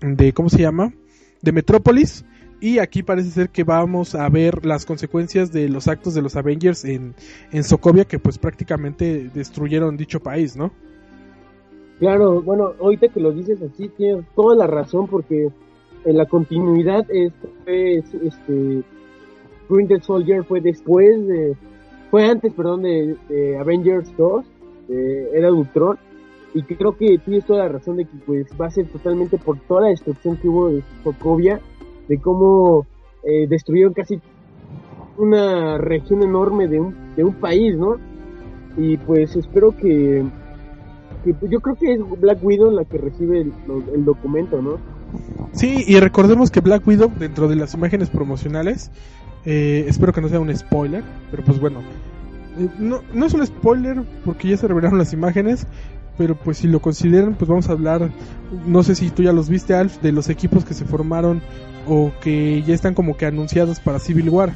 [0.00, 0.94] de, ¿cómo se llama?
[1.42, 2.24] De Metrópolis.
[2.58, 6.36] Y aquí parece ser que vamos a ver las consecuencias de los actos de los
[6.36, 7.14] Avengers en,
[7.52, 10.72] en Sokovia, que pues prácticamente destruyeron dicho país, ¿no?
[11.98, 15.50] Claro, bueno, ahorita que lo dices así, tienes toda la razón, porque
[16.06, 18.82] en la continuidad este, este
[19.68, 21.56] Winter Soldier fue después de
[22.10, 24.46] fue antes perdón de, Avengers 2
[24.88, 25.98] de Era Ultron
[26.54, 29.58] y creo que tienes toda la razón de que pues va a ser totalmente por
[29.66, 31.60] toda la destrucción que hubo de Sokovia
[32.08, 32.86] de cómo
[33.24, 34.20] eh, destruyeron casi
[35.18, 37.96] una región enorme de un, de un país no
[38.76, 40.24] y pues espero que,
[41.24, 44.78] que pues, yo creo que es Black Widow la que recibe el documento no
[45.56, 48.90] Sí, y recordemos que Black Widow, dentro de las imágenes promocionales,
[49.46, 51.80] eh, espero que no sea un spoiler, pero pues bueno,
[52.58, 55.66] eh, no, no es un spoiler porque ya se revelaron las imágenes,
[56.18, 58.10] pero pues si lo consideran, pues vamos a hablar,
[58.66, 61.40] no sé si tú ya los viste, Alf, de los equipos que se formaron
[61.88, 64.52] o que ya están como que anunciados para Civil War.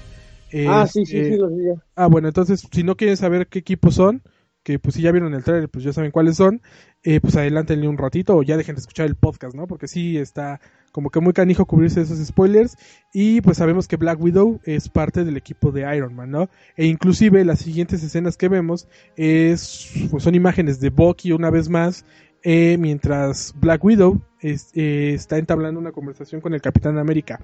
[0.67, 1.65] ah, sí, sí, sí, los vi
[1.97, 4.23] Ah, bueno, entonces, si no quieren saber qué equipos son,
[4.63, 6.61] que pues si ya vieron el trailer, pues ya saben cuáles son,
[7.03, 9.67] eh, pues adelántenle un ratito o ya dejen de escuchar el podcast, ¿no?
[9.67, 10.61] Porque sí está
[10.93, 12.77] como que muy canijo cubrirse esos spoilers
[13.15, 16.51] y pues sabemos que Black Widow es parte del equipo de Iron Man, ¿no?
[16.77, 21.69] E inclusive las siguientes escenas que vemos es, pues son imágenes de Bucky una vez
[21.69, 22.05] más
[22.43, 27.41] eh, mientras Black Widow eh, está entablando una conversación con el Capitán América.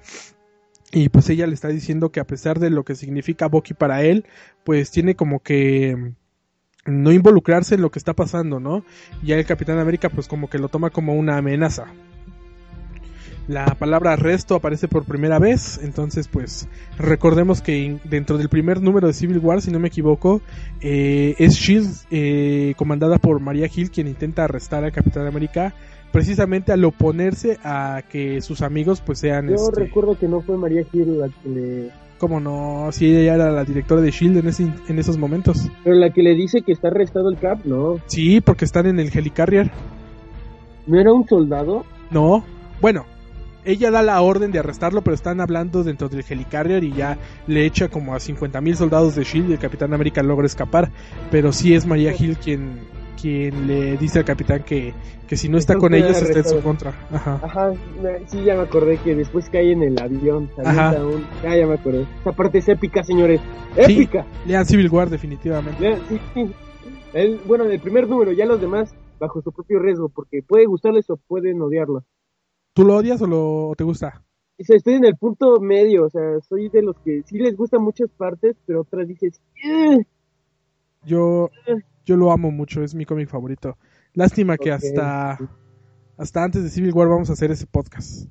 [0.91, 4.03] Y pues ella le está diciendo que a pesar de lo que significa Bucky para
[4.03, 4.25] él,
[4.63, 6.13] pues tiene como que
[6.87, 8.83] no involucrarse en lo que está pasando, ¿no?
[9.23, 11.85] Ya el Capitán América pues como que lo toma como una amenaza.
[13.47, 15.79] la palabra resto aparece por primera vez.
[15.81, 20.41] Entonces, pues recordemos que dentro del primer número de Civil War, si no me equivoco,
[20.81, 25.73] eh, es Shield eh, comandada por María Hill quien intenta arrestar al Capitán América
[26.11, 29.49] precisamente al oponerse a que sus amigos pues sean...
[29.49, 32.06] Yo este, recuerdo que no fue María Hill la que le...
[32.17, 32.89] ¿Cómo no?
[32.91, 35.69] Si ella ya era la directora de Shield en, ese, en esos momentos.
[35.83, 37.97] Pero la que le dice que está arrestado el Cap, no.
[38.07, 39.71] Sí, porque están en el Helicarrier.
[40.87, 41.85] ¿No era un soldado?
[42.09, 42.43] No.
[42.81, 43.05] Bueno,
[43.65, 47.65] ella da la orden de arrestarlo, pero están hablando dentro del Helicarrier y ya le
[47.65, 50.89] echa como a 50.000 soldados de Shield y el Capitán América logra escapar.
[51.29, 52.79] Pero sí es María Hill quien,
[53.19, 54.93] quien le dice al capitán que,
[55.27, 56.91] que si no está con ellos está en su contra.
[57.11, 57.39] Ajá.
[57.43, 57.73] Ajá,
[58.27, 60.49] sí, ya me acordé que después cae en el avión.
[60.63, 61.03] Ajá.
[61.03, 61.25] Un...
[61.45, 62.05] Ah, ya me acordé.
[62.21, 63.41] Esa parte es épica, señores.
[63.75, 64.23] ¡Épica!
[64.23, 65.81] Sí, lean Civil War, definitivamente.
[65.81, 66.53] Lean, sí, sí.
[67.13, 71.09] El, bueno, el primer número, ya los demás bajo su propio riesgo, porque puede gustarles
[71.09, 72.03] o pueden odiarlo.
[72.73, 74.23] ¿Tú lo odias o, lo, o te gusta?
[74.59, 77.55] O sea, estoy en el punto medio, o sea, soy de los que sí les
[77.55, 79.41] gustan muchas partes, pero otras dices...
[79.65, 80.05] ¡Ugh!
[81.05, 81.49] Yo,
[82.07, 83.77] yo lo amo mucho, es mi cómic favorito.
[84.13, 85.37] Lástima que hasta,
[86.17, 88.29] hasta antes de Civil War vamos a hacer ese podcast.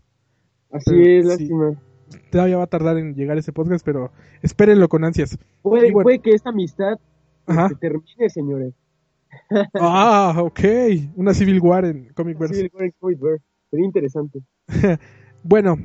[0.72, 1.82] Así pero, es, lástima.
[2.08, 4.10] Sí, todavía va a tardar en llegar ese podcast, pero
[4.40, 5.38] espérenlo con ansias.
[5.60, 6.98] Puede, bueno, puede que esta amistad
[7.46, 7.68] Ajá.
[7.78, 8.72] termine, señores.
[9.74, 10.60] ah, ok.
[11.14, 12.54] Una Civil War en Comic Verse.
[12.54, 13.44] Civil War en Comic Verse.
[13.70, 14.40] Sería interesante.
[15.42, 15.76] bueno,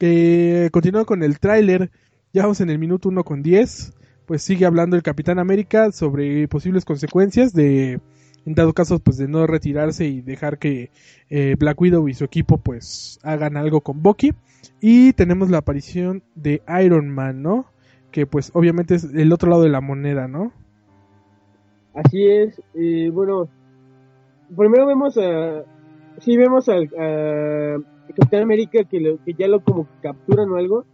[0.00, 1.90] eh, continuando con el tráiler.
[2.34, 3.97] Ya vamos en el minuto 1 con 10
[4.28, 7.98] pues sigue hablando el Capitán América sobre posibles consecuencias de,
[8.44, 10.90] en dado caso, pues de no retirarse y dejar que
[11.30, 14.34] eh, Black Widow y su equipo pues hagan algo con Bucky.
[14.82, 17.72] Y tenemos la aparición de Iron Man, ¿no?
[18.10, 20.52] Que pues obviamente es el otro lado de la moneda, ¿no?
[21.94, 23.48] Así es, eh, bueno,
[24.54, 25.64] primero vemos a,
[26.18, 30.84] sí vemos al Capitán América que, lo, que ya lo como capturan o algo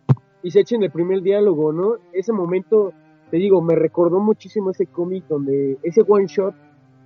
[0.45, 1.97] y se echen el primer diálogo, ¿no?
[2.13, 2.93] Ese momento
[3.31, 6.55] te digo, me recordó muchísimo ese cómic donde, ese one shot,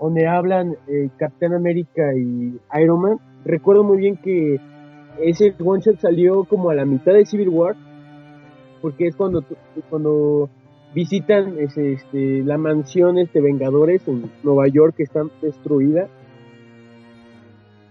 [0.00, 3.18] donde hablan eh, Capitán América y Iron Man.
[3.44, 4.60] Recuerdo muy bien que
[5.20, 7.76] ese one shot salió como a la mitad de Civil War,
[8.80, 9.44] porque es cuando,
[9.90, 10.48] cuando
[10.94, 16.08] visitan ese, este, la mansión este Vengadores en Nueva York que está destruida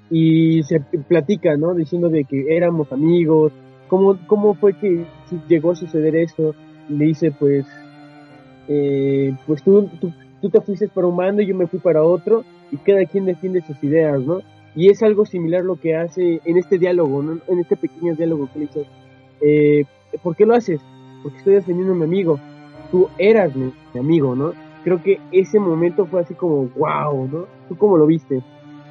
[0.09, 1.73] y se platica, ¿no?
[1.73, 3.51] Diciendo de que éramos amigos,
[3.87, 5.05] cómo, cómo fue que
[5.47, 6.55] llegó a suceder esto.
[6.89, 7.65] Le dice, pues,
[8.67, 9.89] eh, pues tú,
[10.41, 13.25] tú, te fuiste para un mando y yo me fui para otro y cada quien
[13.25, 14.41] defiende sus ideas, ¿no?
[14.75, 17.39] Y es algo similar lo que hace en este diálogo, ¿no?
[17.47, 18.85] En este pequeño diálogo que le dice,
[19.41, 19.85] eh,
[20.21, 20.81] ¿por qué lo haces?
[21.23, 22.39] Porque estoy defendiendo a mi amigo.
[22.91, 24.53] Tú eras mi, mi amigo, ¿no?
[24.83, 27.45] Creo que ese momento fue así como, wow, ¿no?
[27.67, 28.41] ¿Tú cómo lo viste?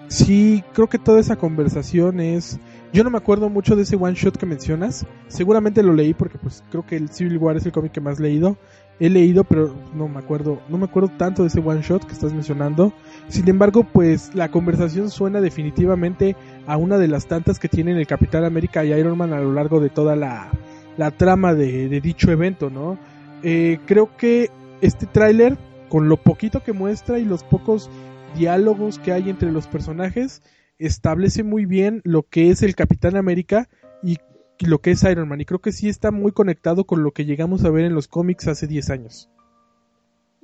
[0.08, 2.60] Sí, creo que toda esa conversación es...
[2.92, 5.04] Yo no me acuerdo mucho de ese one shot que mencionas.
[5.28, 8.20] Seguramente lo leí porque pues creo que el Civil War es el cómic que más
[8.20, 8.56] leído.
[8.98, 12.12] He leído, pero no me acuerdo, no me acuerdo tanto de ese one shot que
[12.12, 12.92] estás mencionando.
[13.28, 16.34] Sin embargo, pues la conversación suena definitivamente
[16.66, 19.52] a una de las tantas que tienen el Capitán América y Iron Man a lo
[19.52, 20.50] largo de toda la,
[20.96, 22.98] la trama de, de dicho evento, ¿no?
[23.42, 25.56] Eh, creo que este tráiler,
[25.88, 27.90] con lo poquito que muestra y los pocos
[28.36, 30.42] diálogos que hay entre los personajes,
[30.78, 33.68] establece muy bien lo que es el Capitán América
[34.02, 34.16] y
[34.60, 35.40] lo que es Iron Man.
[35.40, 38.08] Y creo que sí está muy conectado con lo que llegamos a ver en los
[38.08, 39.30] cómics hace 10 años.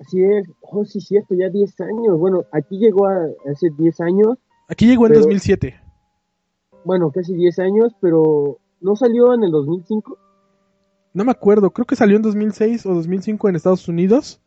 [0.01, 2.18] Así es, oh, sí, cierto, ya 10 años.
[2.18, 3.16] Bueno, aquí llegó a,
[3.51, 4.38] hace 10 años.
[4.68, 5.81] Aquí llegó en pero, 2007.
[6.85, 10.18] Bueno, casi 10 años, pero ¿no salió en el 2005?
[11.14, 14.40] No me acuerdo, creo que salió en 2006 o 2005 en Estados Unidos.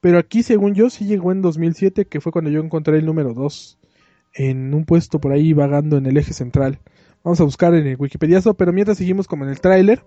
[0.00, 3.34] Pero aquí, según yo, sí llegó en 2007, que fue cuando yo encontré el número
[3.34, 3.78] 2
[4.34, 6.78] en un puesto por ahí vagando en el eje central.
[7.28, 10.02] Vamos a buscar en el Wikipediazo, pero mientras seguimos como en el tráiler.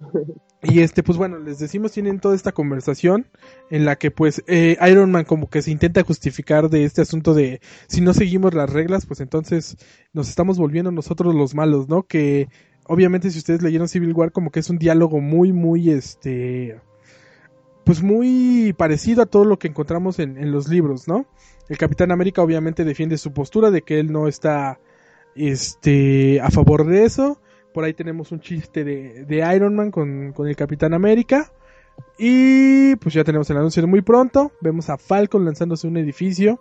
[0.62, 3.26] Y este, pues bueno, les decimos, tienen toda esta conversación
[3.70, 7.32] en la que pues eh, Iron Man como que se intenta justificar de este asunto
[7.32, 9.78] de si no seguimos las reglas, pues entonces
[10.12, 12.02] nos estamos volviendo nosotros los malos, ¿no?
[12.02, 12.48] Que
[12.84, 16.78] obviamente si ustedes leyeron Civil War como que es un diálogo muy, muy este
[17.84, 21.26] pues muy parecido a todo lo que encontramos en, en, los libros, ¿no?
[21.70, 24.78] El Capitán América obviamente defiende su postura de que él no está
[25.34, 27.38] este a favor de eso.
[27.72, 31.52] Por ahí tenemos un chiste de, de Iron Man con, con, el Capitán América.
[32.18, 34.52] Y pues ya tenemos el anuncio de muy pronto.
[34.60, 36.60] Vemos a Falcon lanzándose un edificio.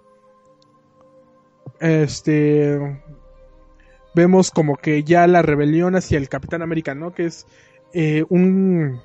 [1.79, 3.01] Este.
[4.15, 7.13] Vemos como que ya la rebelión hacia el Capitán América, ¿no?
[7.13, 7.45] Que es
[7.93, 8.99] eh, un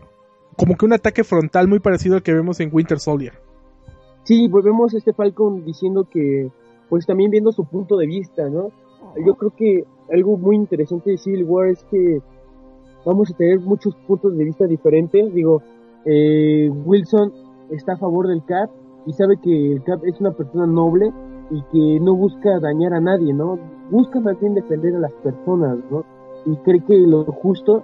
[0.56, 3.34] como que un ataque frontal muy parecido al que vemos en Winter Soldier.
[4.24, 6.50] Sí, pues vemos a este Falcon diciendo que,
[6.88, 8.70] pues también viendo su punto de vista, ¿no?
[9.24, 12.20] Yo creo que algo muy interesante de Civil War es que
[13.04, 15.32] vamos a tener muchos puntos de vista diferentes.
[15.32, 15.62] Digo,
[16.04, 17.32] eh, Wilson
[17.70, 18.70] está a favor del Cap
[19.06, 21.12] y sabe que el Cap es una persona noble
[21.50, 23.58] y que no busca dañar a nadie, ¿no?
[23.90, 26.04] Busca más bien defender a las personas, ¿no?
[26.46, 27.82] Y cree que lo justo,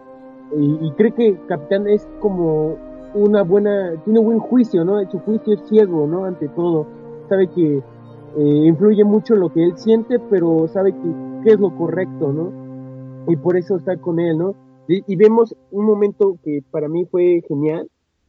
[0.57, 2.77] y, cree que Capitán es como
[3.15, 5.01] una buena, tiene buen juicio, ¿no?
[5.11, 6.25] Su juicio es ciego, ¿no?
[6.25, 6.87] Ante todo.
[7.29, 7.83] Sabe que
[8.37, 13.25] eh, influye mucho lo que él siente, pero sabe que, que, es lo correcto, ¿no?
[13.29, 14.55] Y por eso está con él, ¿no?
[14.89, 17.89] Y, y vemos un momento que para mí fue genial,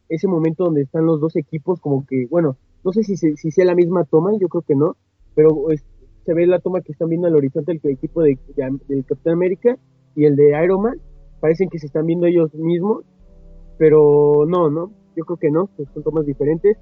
[0.10, 3.66] ese momento donde están los dos equipos como que, bueno, no sé si, si sea
[3.66, 4.96] la misma toma, yo creo que no,
[5.36, 5.50] pero
[6.26, 8.38] se ve la toma que están viendo al horizonte el equipo de,
[8.88, 9.78] del Capitán América
[10.16, 11.02] y el de Iron Man,
[11.40, 13.04] parecen que se están viendo ellos mismos,
[13.78, 16.78] pero no, no, yo creo que no, son tomas diferentes,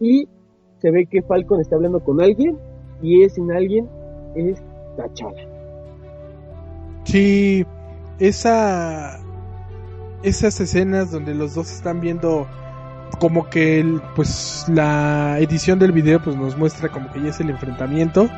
[0.00, 0.28] y
[0.78, 2.58] se ve que Falcon está hablando con alguien,
[3.02, 3.88] y es sin alguien,
[4.34, 4.62] es
[4.96, 5.48] T'Challa.
[7.04, 7.64] Sí,
[8.18, 9.20] esa
[10.22, 12.48] esas escenas donde los dos están viendo
[13.20, 17.40] como que el, pues la edición del video pues nos muestra como que ya es
[17.40, 18.28] el enfrentamiento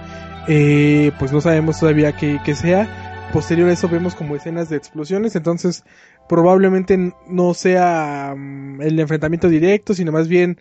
[0.47, 5.35] eh, pues no sabemos todavía qué, sea posterior a eso vemos como escenas de explosiones
[5.37, 5.85] entonces
[6.29, 10.59] probablemente no sea mm, el enfrentamiento directo sino más bien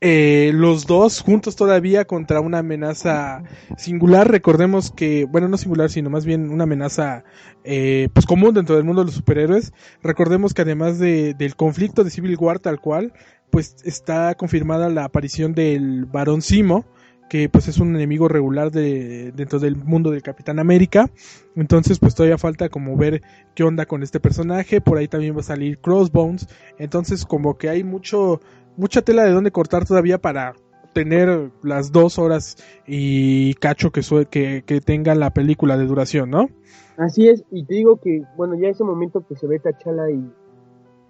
[0.00, 3.42] eh, los dos juntos todavía contra una amenaza
[3.78, 4.30] singular.
[4.30, 7.24] Recordemos que, bueno, no singular, sino más bien una amenaza
[7.64, 9.72] eh, pues común dentro del mundo de los superhéroes.
[10.02, 13.14] Recordemos que además de, del conflicto de Civil War tal cual,
[13.50, 16.84] pues está confirmada la aparición del Barón Simo,
[17.28, 21.10] que pues es un enemigo regular de, dentro del mundo del Capitán América.
[21.56, 23.22] Entonces pues todavía falta como ver
[23.54, 24.80] qué onda con este personaje.
[24.80, 26.48] Por ahí también va a salir Crossbones.
[26.78, 28.40] Entonces como que hay mucho
[28.76, 30.54] mucha tela de dónde cortar todavía para
[30.92, 36.48] tener las dos horas y cacho que, que, que tenga la película de duración, ¿no?
[36.96, 40.32] Así es, y te digo que, bueno, ya ese momento que se ve Tachala y,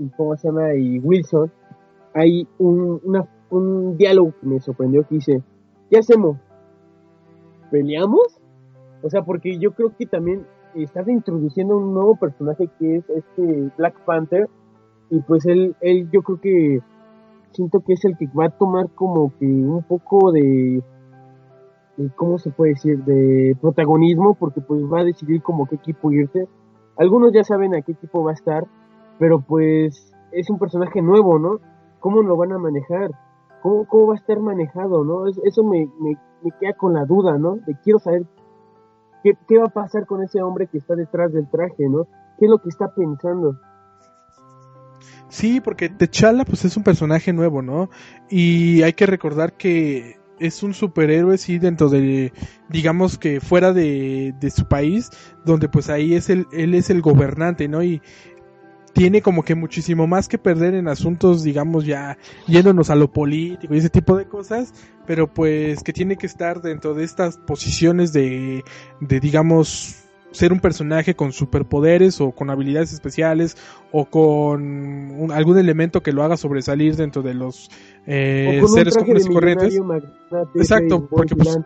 [0.01, 0.75] y ¿cómo se llama?
[0.75, 1.53] Y Wilson,
[2.15, 5.43] hay un, una, un diálogo que me sorprendió que dice,
[5.89, 6.39] ¿qué hacemos?
[7.71, 8.41] ¿Peleamos?
[9.03, 13.71] O sea, porque yo creo que también estás introduciendo un nuevo personaje que es este
[13.79, 14.49] Black Panther,
[15.11, 16.81] y pues él, él yo creo que
[17.57, 20.83] siento que es el que va a tomar como que un poco de,
[22.15, 23.03] ¿cómo se puede decir?
[23.05, 26.47] De protagonismo, porque pues va a decidir como qué equipo irse.
[26.97, 28.67] Algunos ya saben a qué equipo va a estar,
[29.19, 31.59] pero pues es un personaje nuevo, ¿no?
[32.01, 33.11] ¿Cómo lo van a manejar?
[33.63, 35.27] ¿Cómo, cómo va a estar manejado, no?
[35.27, 37.57] Eso me, me, me queda con la duda, ¿no?
[37.67, 38.27] De quiero saber
[39.23, 42.05] qué, qué va a pasar con ese hombre que está detrás del traje, ¿no?
[42.39, 43.57] ¿Qué es lo que está pensando?
[45.37, 47.91] Sí, porque T'Challa pues es un personaje nuevo, ¿no?
[48.31, 52.33] Y hay que recordar que es un superhéroe, sí, dentro de,
[52.71, 55.11] digamos que fuera de, de su país,
[55.45, 57.83] donde pues ahí es el, él es el gobernante, ¿no?
[57.83, 58.01] Y
[58.95, 63.75] tiene como que muchísimo más que perder en asuntos, digamos, ya yéndonos a lo político
[63.75, 64.73] y ese tipo de cosas,
[65.07, 68.65] pero pues que tiene que estar dentro de estas posiciones de,
[69.03, 70.06] de digamos,
[70.37, 73.57] ser un personaje con superpoderes o con habilidades especiales
[73.91, 77.71] o con algún elemento que lo haga sobresalir dentro de los
[78.07, 79.81] eh, seres comunes y corrientes.
[80.55, 81.57] Exacto, porque pues,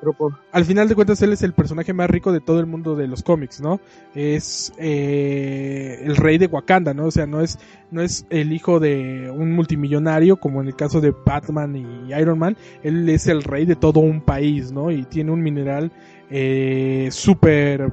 [0.52, 3.08] al final de cuentas él es el personaje más rico de todo el mundo de
[3.08, 3.80] los cómics, ¿no?
[4.14, 7.06] Es eh, el rey de Wakanda, ¿no?
[7.06, 7.58] O sea, no es
[7.90, 12.38] no es el hijo de un multimillonario como en el caso de Batman y Iron
[12.38, 14.90] Man, él es el rey de todo un país, ¿no?
[14.90, 15.90] Y tiene un mineral
[16.30, 17.90] eh, súper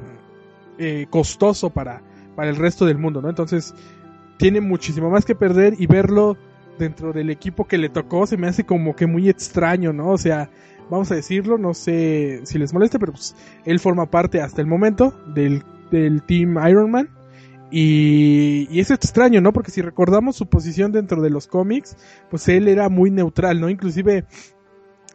[0.77, 2.01] eh, costoso para,
[2.35, 3.29] para el resto del mundo, ¿no?
[3.29, 3.73] Entonces,
[4.37, 6.37] tiene muchísimo más que perder y verlo
[6.77, 10.11] dentro del equipo que le tocó se me hace como que muy extraño, ¿no?
[10.11, 10.49] O sea,
[10.89, 13.35] vamos a decirlo, no sé si les molesta, pero pues
[13.65, 17.09] él forma parte hasta el momento del, del Team Iron Man.
[17.69, 19.51] Y, y, es extraño, ¿no?
[19.51, 21.97] Porque si recordamos su posición dentro de los cómics,
[22.29, 23.69] pues él era muy neutral, ¿no?
[23.69, 24.23] Inclusive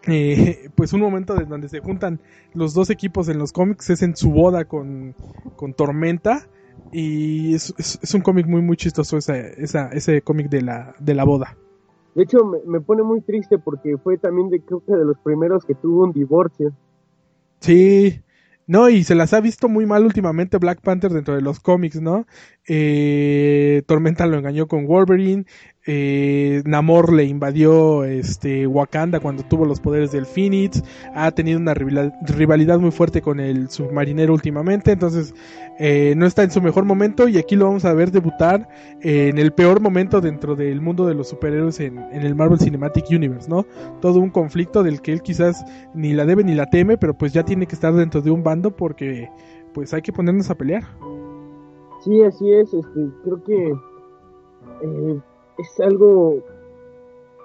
[0.06, 2.20] eh, pues un momento de donde se juntan
[2.54, 5.14] los dos equipos en los cómics es en su boda con,
[5.56, 6.48] con Tormenta
[6.90, 11.14] y es, es, un cómic muy muy chistoso esa, esa, ese cómic de la, de
[11.14, 11.56] la boda.
[12.14, 15.18] De hecho me, me, pone muy triste porque fue también de creo que de los
[15.18, 16.72] primeros que tuvo un divorcio.
[17.60, 18.22] Sí,
[18.66, 22.00] no, y se las ha visto muy mal últimamente Black Panther dentro de los cómics,
[22.00, 22.26] ¿no?
[22.66, 25.44] Eh, Tormenta lo engañó con Wolverine,
[25.86, 30.82] eh, Namor le invadió este Wakanda cuando tuvo los poderes del Phoenix,
[31.14, 35.34] ha tenido una rivalidad muy fuerte con el submarinero últimamente, entonces
[35.78, 38.68] eh, no está en su mejor momento y aquí lo vamos a ver debutar
[39.00, 43.06] en el peor momento dentro del mundo de los superhéroes en, en, el Marvel Cinematic
[43.10, 43.66] Universe, ¿no?
[44.00, 45.64] Todo un conflicto del que él quizás
[45.94, 48.42] ni la debe ni la teme, pero pues ya tiene que estar dentro de un
[48.42, 49.28] bando porque
[49.74, 50.84] pues hay que ponernos a pelear.
[52.04, 53.72] Sí, así es, este, creo que
[54.82, 55.20] eh,
[55.58, 56.36] es algo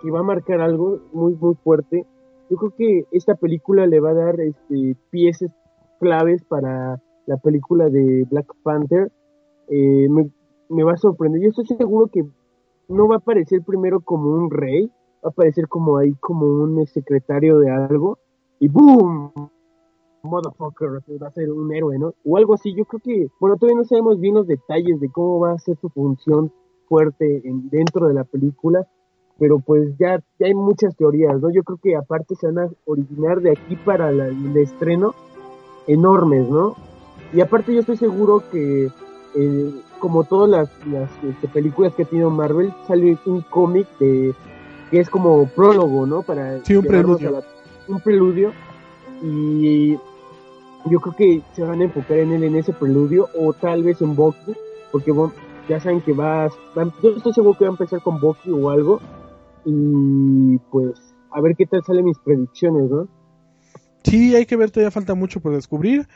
[0.01, 2.05] que va a marcar algo muy, muy fuerte.
[2.49, 5.51] Yo creo que esta película le va a dar este, piezas
[5.99, 9.12] claves para la película de Black Panther.
[9.70, 10.30] Eh, me,
[10.70, 11.41] me va a sorprender.
[11.41, 12.26] Yo estoy seguro que
[12.88, 16.86] no va a aparecer primero como un rey, va a aparecer como ahí como un
[16.88, 18.18] secretario de algo
[18.60, 19.32] y ¡boom!
[20.24, 20.89] Motherfucker,
[21.22, 22.14] va a ser un héroe, ¿no?
[22.26, 22.74] O algo así.
[22.74, 25.78] Yo creo que, bueno, todavía no sabemos bien los detalles de cómo va a ser
[25.78, 26.51] su función
[26.88, 28.88] fuerte en, dentro de la película,
[29.40, 31.50] pero pues ya, ya hay muchas teorías, ¿no?
[31.50, 35.14] Yo creo que aparte se van a originar de aquí para la, el estreno
[35.86, 36.76] enormes, ¿no?
[37.34, 38.90] Y aparte yo estoy seguro que
[39.36, 44.34] eh, como todas las, las este, películas que ha tenido Marvel, sale un cómic de
[44.90, 46.22] que es como prólogo, ¿no?
[46.22, 47.44] Para sí, un preludio.
[47.88, 48.52] un preludio.
[49.22, 49.98] Y
[50.86, 54.02] yo creo que se van a enfocar en él en ese preludio o tal vez
[54.02, 54.54] en Bucky,
[54.92, 55.12] porque
[55.68, 56.49] ya saben que va,
[57.03, 58.99] yo estoy seguro que va a empezar con Bucky o algo.
[59.65, 63.07] Y pues a ver qué tal salen mis predicciones, ¿no?
[64.03, 66.07] Sí, hay que ver, todavía falta mucho por descubrir.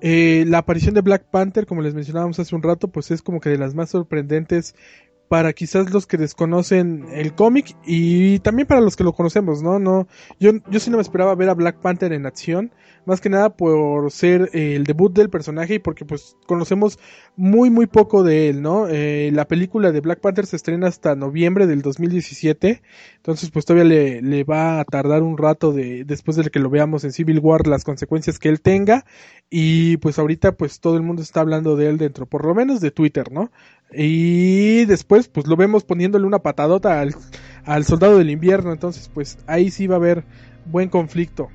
[0.00, 3.40] Eh, la aparición de Black Panther, como les mencionábamos hace un rato, pues es como
[3.40, 4.76] que de las más sorprendentes
[5.28, 9.78] para quizás los que desconocen el cómic y también para los que lo conocemos, ¿no?
[9.78, 10.08] No,
[10.40, 12.72] yo, yo sí no me esperaba ver a Black Panther en acción,
[13.04, 16.98] más que nada por ser eh, el debut del personaje y porque pues conocemos
[17.36, 18.88] muy muy poco de él, ¿no?
[18.88, 22.82] Eh, la película de Black Panther se estrena hasta noviembre del 2017,
[23.16, 26.70] entonces pues todavía le, le va a tardar un rato de, después de que lo
[26.70, 29.04] veamos en Civil War las consecuencias que él tenga
[29.50, 32.80] y pues ahorita pues todo el mundo está hablando de él dentro, por lo menos
[32.80, 33.50] de Twitter, ¿no?
[33.92, 37.14] Y después, pues lo vemos poniéndole una patadota al,
[37.64, 38.72] al soldado del invierno.
[38.72, 40.24] Entonces, pues ahí sí va a haber
[40.66, 41.48] buen conflicto.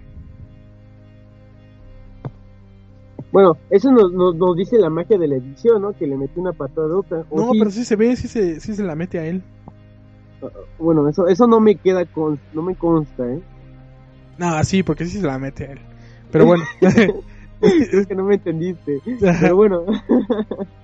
[3.31, 5.93] Bueno, eso nos, nos, dice la magia de la edición, ¿no?
[5.93, 7.25] Que le mete una patadota.
[7.35, 9.41] No, pero sí se ve, sí se, sí se la mete a él.
[10.43, 13.41] Ah, bueno, eso, eso no me queda con, no me consta, ¿eh?
[14.37, 15.79] No, sí, porque sí se la mete a él.
[16.31, 16.63] Pero bueno.
[17.61, 19.01] es que no me entendiste.
[19.19, 19.83] Pero bueno.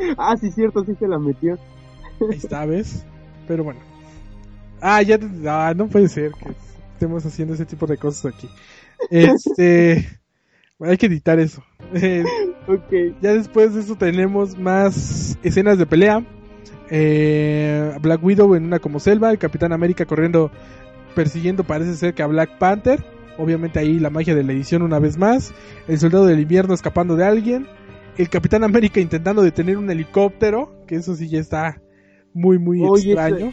[0.18, 1.58] ah, sí, cierto, sí se la metió.
[2.20, 3.04] Ahí está, ¿ves?
[3.46, 3.80] Pero bueno.
[4.80, 5.18] Ah, ya.
[5.46, 6.50] Ah, no puede ser que
[6.92, 8.48] estemos haciendo ese tipo de cosas aquí.
[9.10, 10.06] Este.
[10.80, 11.62] hay que editar eso.
[12.66, 12.92] ok.
[13.20, 16.24] Ya después de eso tenemos más escenas de pelea.
[16.90, 20.50] Eh, Black Widow en una como selva, el Capitán América corriendo,
[21.14, 23.04] persiguiendo parece ser que a Black Panther.
[23.38, 25.54] Obviamente ahí la magia de la edición una vez más.
[25.88, 27.66] El soldado del invierno escapando de alguien
[28.16, 31.80] el Capitán América intentando detener un helicóptero, que eso sí ya está
[32.32, 33.52] muy, muy extraño.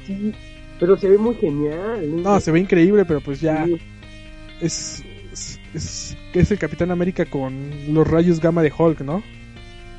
[0.80, 2.22] pero se ve muy genial.
[2.22, 3.66] No, se ve increíble, pero pues ya
[4.62, 5.04] es,
[5.74, 9.24] es, es, el Capitán América con los rayos gamma de Hulk, ¿no?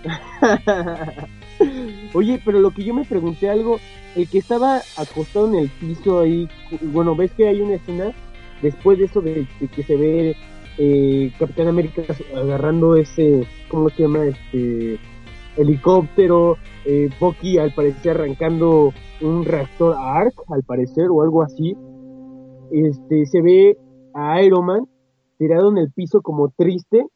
[2.15, 3.81] Oye, pero lo que yo me pregunté algo,
[4.15, 6.49] el que estaba acostado en el piso ahí,
[6.81, 8.13] bueno, ves que hay una escena
[8.63, 10.37] después de eso de que se ve
[10.79, 12.03] eh, Capitán América
[12.35, 14.25] agarrando ese, ¿cómo se llama?
[14.27, 14.99] Este
[15.57, 21.77] helicóptero, eh, Bucky al parecer arrancando un reactor ARC, al parecer, o algo así.
[22.71, 23.77] Este, se ve
[24.15, 24.89] a Iron Man
[25.39, 27.07] tirado en el piso como triste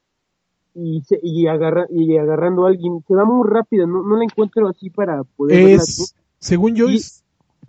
[0.74, 3.04] y, se, y, agarra, y agarrando a alguien.
[3.06, 7.22] Se va muy rápido, no, no la encuentro así para poder es, Según yo, es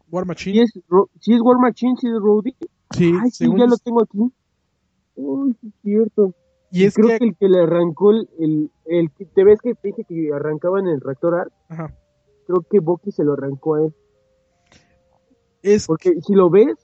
[0.09, 0.67] War Machine.
[0.67, 2.55] Si es, War Machine, si es Rhodey.
[2.91, 4.31] Sí, sí ya lo tengo aquí.
[5.16, 6.34] Uy, es cierto.
[6.72, 7.26] Y es creo que...
[7.26, 11.01] el que le arrancó el, el, te ves que te dije que arrancaba en el
[11.01, 11.53] reactor ARC.
[11.70, 11.93] Ajá.
[12.47, 13.93] Creo que Bucky se lo arrancó a él.
[15.61, 16.76] Es porque si lo ves,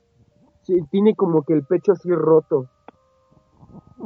[0.90, 2.70] tiene como que el pecho así roto.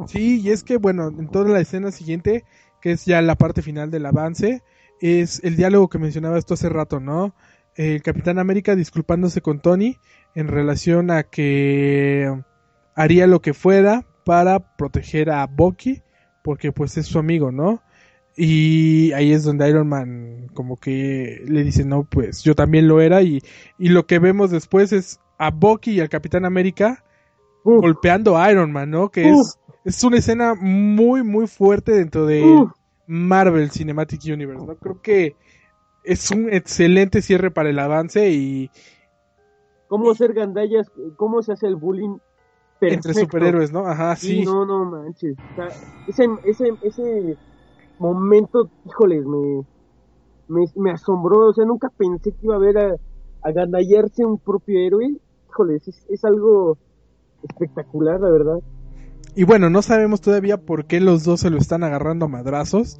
[0.07, 2.45] Sí, y es que bueno, en toda la escena siguiente,
[2.81, 4.62] que es ya la parte final del avance,
[5.01, 7.35] es el diálogo que mencionaba esto hace rato, ¿no?
[7.77, 9.99] El Capitán América disculpándose con Tony
[10.35, 12.33] en relación a que
[12.95, 16.03] haría lo que fuera para proteger a Bucky,
[16.43, 17.83] porque pues es su amigo, ¿no?
[18.37, 23.01] Y ahí es donde Iron Man como que le dice, no, pues yo también lo
[23.01, 23.41] era y,
[23.79, 27.05] y lo que vemos después es a Bucky y al Capitán América
[27.64, 29.11] golpeando a Iron Man, ¿no?
[29.11, 32.45] Que es, es una escena muy, muy fuerte dentro de
[33.07, 34.77] Marvel Cinematic Universe, ¿no?
[34.77, 35.37] Creo que
[36.03, 38.70] es un excelente cierre para el avance y...
[39.89, 40.91] ¿Cómo hacer gandallas?
[41.16, 42.18] ¿Cómo se hace el bullying
[42.93, 43.87] entre superhéroes, ¿no?
[43.87, 44.45] Ajá, sí.
[44.45, 45.37] no, no manches.
[46.09, 47.37] ese, ese, ese
[47.99, 51.49] momento, híjoles, me, me, asombró.
[51.49, 52.97] O sea, nunca pensé que iba a ver a,
[53.43, 55.16] a gandallarse un propio héroe.
[55.49, 56.76] Híjoles, es, es algo
[57.43, 58.59] espectacular, la verdad.
[59.37, 62.99] Y bueno, no sabemos todavía por qué los dos se lo están agarrando a madrazos.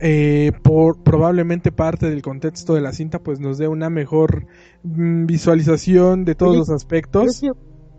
[0.00, 4.46] eh, por probablemente parte del contexto de la cinta pues nos dé una mejor
[4.82, 7.42] mm, visualización de todos Oye, los aspectos.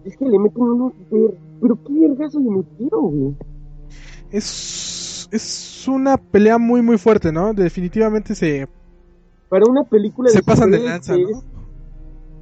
[0.05, 0.93] Es que le meten unos...
[1.09, 3.35] ver- Pero qué vergazo le metieron, güey.
[4.31, 7.53] Es, es una pelea muy muy fuerte, ¿no?
[7.53, 8.67] Definitivamente se,
[9.49, 11.27] Para una película se de pasan de lanza, ¿no?
[11.29, 11.43] es-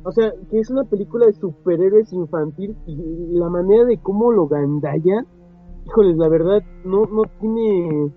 [0.04, 2.96] o sea, que es una película de superhéroes infantil y
[3.38, 5.26] la manera de cómo lo gandalla,
[5.86, 8.10] híjoles, la verdad, no, no tiene,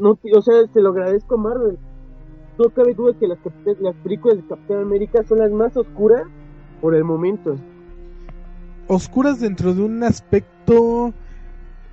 [0.00, 1.78] no, o sea, se lo agradezco a Marvel.
[2.58, 3.38] No cabe duda que las,
[3.80, 6.22] las películas de Capitán América son las más oscuras
[6.80, 7.56] por el momento.
[8.86, 11.14] Oscuras dentro de un aspecto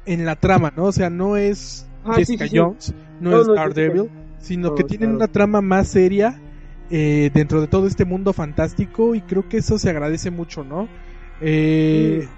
[0.06, 0.86] en la trama, ¿no?
[0.86, 2.60] O sea, no es Ah, Jessica sí, sí.
[2.60, 4.26] Jones, no, No, es no Daredevil, Jessica.
[4.38, 6.44] sino No, que tienen una trama más seria
[6.90, 10.92] eh, dentro de todo este mundo fantástico y creo que eso se agradece mucho, ¿no?
[11.40, 12.30] Eh,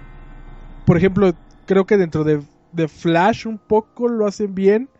[0.84, 1.32] Por ejemplo,
[1.66, 2.42] creo que dentro de,
[2.72, 4.90] de Flash un poco lo hacen bien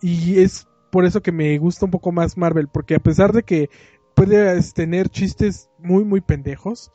[0.00, 3.42] y es por eso que me gusta un poco más Marvel, porque a pesar de
[3.44, 3.70] que
[4.14, 6.90] puedes tener chistes muy muy pendejos,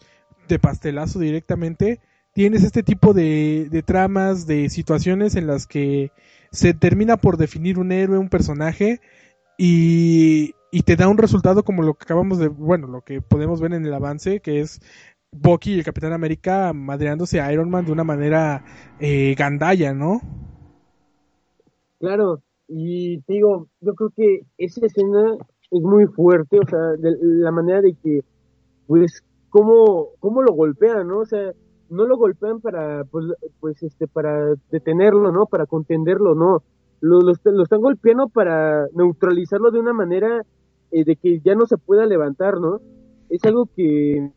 [0.47, 1.99] de pastelazo directamente,
[2.33, 6.11] tienes este tipo de, de tramas, de situaciones en las que
[6.51, 9.01] se termina por definir un héroe, un personaje
[9.57, 13.59] y, y te da un resultado como lo que acabamos de, bueno, lo que podemos
[13.61, 14.79] ver en el avance, que es
[15.31, 18.63] Bucky y el Capitán América madreándose a Iron Man de una manera
[18.99, 20.21] eh, gandalla, ¿no?
[21.99, 25.37] Claro, y digo, yo creo que esa escena
[25.71, 28.21] es muy fuerte, o sea, de la manera de que,
[28.85, 29.23] pues,
[29.57, 31.19] cómo, cómo lo golpean, ¿no?
[31.19, 31.51] O sea,
[31.89, 33.25] no lo golpean para, pues,
[33.59, 35.45] pues este, para detenerlo, ¿no?
[35.47, 36.63] Para contenderlo, no.
[37.01, 40.43] Lo, lo, est- lo están golpeando para neutralizarlo de una manera
[40.91, 42.81] eh, de que ya no se pueda levantar, ¿no?
[43.29, 44.31] Es algo que,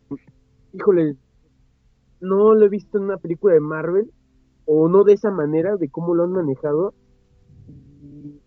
[0.73, 1.17] híjole,
[2.21, 4.11] no lo he visto en una película de Marvel,
[4.67, 6.95] o no de esa manera, de cómo lo han manejado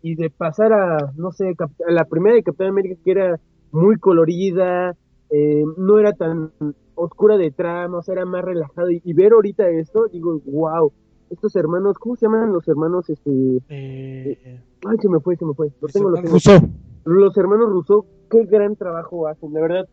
[0.02, 1.56] y de pasar a, no sé,
[1.88, 3.40] a la primera de Capitán América que era
[3.72, 4.96] muy colorida,
[5.36, 6.52] eh, no era tan
[6.94, 8.92] oscura de trama, o sea, era más relajado.
[8.92, 10.92] Y, y ver ahorita esto, digo, wow,
[11.32, 13.10] estos hermanos, ¿cómo se llaman los hermanos?
[13.10, 15.72] Este, Eh, ay, se me fue, se me fue.
[15.82, 16.30] Lo tengo, lo tengo.
[16.30, 16.60] Rousseau.
[17.06, 19.90] Los hermanos Rousseau, qué gran trabajo hacen, la verdad.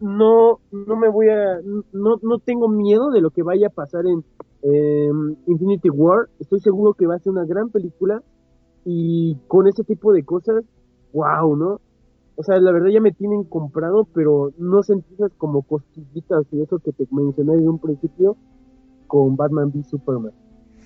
[0.00, 1.60] No, no me voy a,
[1.92, 4.24] no, no tengo miedo de lo que vaya a pasar en
[4.62, 5.10] eh,
[5.46, 6.28] Infinity War.
[6.40, 8.22] Estoy seguro que va a ser una gran película
[8.84, 10.64] y con ese tipo de cosas,
[11.12, 11.80] wow, ¿no?
[12.36, 16.78] O sea, la verdad ya me tienen comprado, pero no sentí como costillitas y eso
[16.78, 18.36] que te mencioné desde un principio
[19.06, 20.32] con Batman v Superman.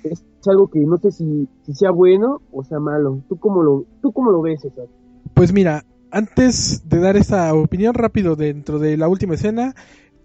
[0.03, 3.21] Es algo que no sé si, si sea bueno o sea malo.
[3.29, 4.87] ¿Tú cómo lo, tú cómo lo ves, César?
[5.35, 9.75] Pues mira, antes de dar esta opinión rápido dentro de la última escena,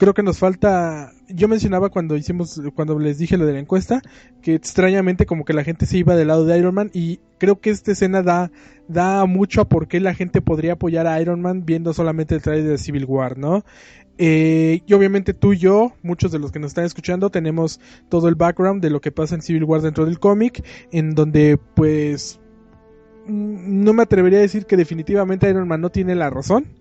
[0.02, 4.02] creo que nos falta, yo mencionaba cuando hicimos, cuando les dije lo de la encuesta,
[4.42, 7.62] que extrañamente como que la gente se iba del lado de Iron Man y creo
[7.62, 8.52] que esta escena da,
[8.88, 12.42] da mucho a por qué la gente podría apoyar a Iron Man viendo solamente el
[12.42, 13.64] trailer de Civil War, ¿no?
[14.18, 17.80] Eh, y obviamente tú y yo, muchos de los que nos están escuchando, tenemos
[18.10, 21.60] todo el background de lo que pasa en Civil War dentro del cómic, en donde
[21.76, 22.40] pues
[23.28, 26.81] mm, no me atrevería a decir que definitivamente Iron Man no tiene la razón,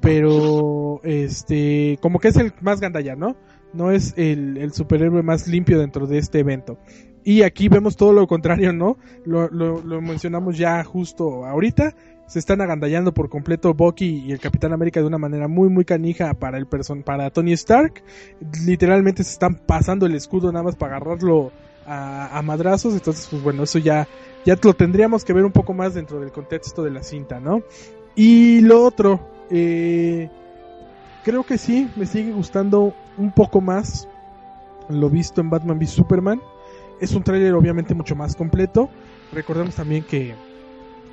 [0.00, 3.36] pero este, como que es el más gandalla, ¿no?
[3.72, 6.78] No es el, superhéroe más limpio dentro de este evento.
[7.24, 8.98] Y aquí vemos todo lo contrario, ¿no?
[9.24, 11.94] Lo mencionamos ya justo ahorita.
[12.26, 15.84] Se están agandallando por completo Bucky y el Capitán América de una manera muy muy
[15.84, 18.02] canija para el person para Tony Stark.
[18.64, 21.52] Literalmente se están pasando el escudo nada más para agarrarlo
[21.86, 22.94] a, a madrazos.
[22.94, 24.08] Entonces, pues bueno, eso ya,
[24.44, 27.62] ya lo tendríamos que ver un poco más dentro del contexto de la cinta, ¿no?
[28.16, 29.20] Y lo otro,
[29.50, 30.28] eh,
[31.24, 34.08] creo que sí, me sigue gustando un poco más
[34.88, 36.40] lo visto en Batman v Superman.
[37.00, 38.88] Es un tráiler obviamente mucho más completo.
[39.32, 40.34] Recordemos también que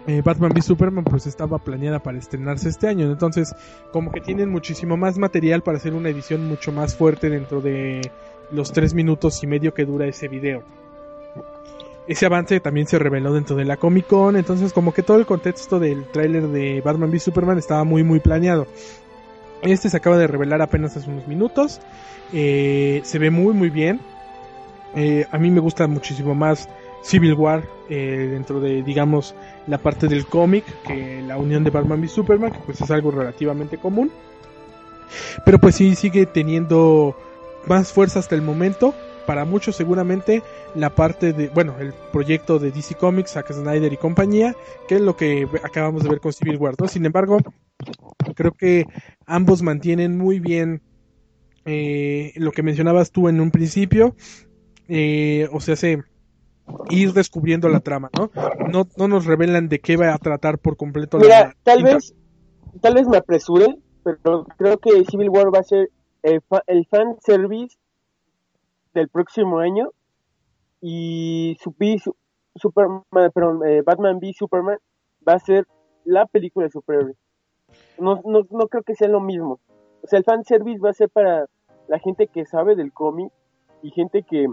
[0.08, 3.12] eh, Batman v Superman pues estaba planeada para estrenarse este año.
[3.12, 3.56] Entonces
[3.92, 8.02] como que tienen muchísimo más material para hacer una edición mucho más fuerte dentro de
[8.52, 10.64] los tres minutos y medio que dura ese video.
[12.08, 15.26] Ese avance también se reveló dentro de la Comic Con, entonces como que todo el
[15.26, 18.68] contexto del tráiler de Batman v Superman estaba muy muy planeado.
[19.62, 21.80] Este se acaba de revelar apenas hace unos minutos.
[22.34, 24.02] Eh, se ve muy muy bien.
[24.96, 26.68] Eh, a mí me gusta muchísimo más
[27.04, 29.34] Civil War eh, dentro de, digamos,
[29.68, 33.12] la parte del cómic que la unión de Batman v Superman, que pues es algo
[33.12, 34.12] relativamente común.
[35.46, 37.16] Pero pues sí sigue teniendo
[37.66, 38.94] más fuerza hasta el momento.
[39.26, 40.44] Para muchos seguramente
[40.76, 44.56] la parte de, bueno, el proyecto de DC Comics, Zack Snyder y compañía,
[44.88, 46.88] que es lo que acabamos de ver con Civil War, ¿no?
[46.88, 47.38] Sin embargo,
[48.36, 48.86] creo que
[49.26, 50.82] ambos mantienen muy bien
[51.66, 54.16] eh, lo que mencionabas tú en un principio,
[54.90, 56.04] eh, o sea, se,
[56.90, 58.32] ir descubriendo la trama, ¿no?
[58.70, 62.14] No, no nos revelan de qué va a tratar por completo Mira, la tal vez,
[62.82, 65.90] tal vez me apresure, pero creo que Civil War va a ser
[66.24, 67.78] el, fa- el fan service
[68.94, 69.92] del próximo año
[70.82, 71.74] y su,
[72.56, 74.78] Superman, perdón, eh, Batman v Superman
[75.28, 75.66] va a ser
[76.06, 77.18] la película de superhéroes.
[77.98, 79.60] No, no, no creo que sea lo mismo.
[80.04, 81.46] O sea, el fan service va a ser para
[81.88, 83.32] la gente que sabe del cómic
[83.82, 84.48] y gente que,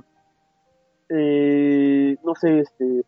[1.09, 3.05] eh, no sé, este,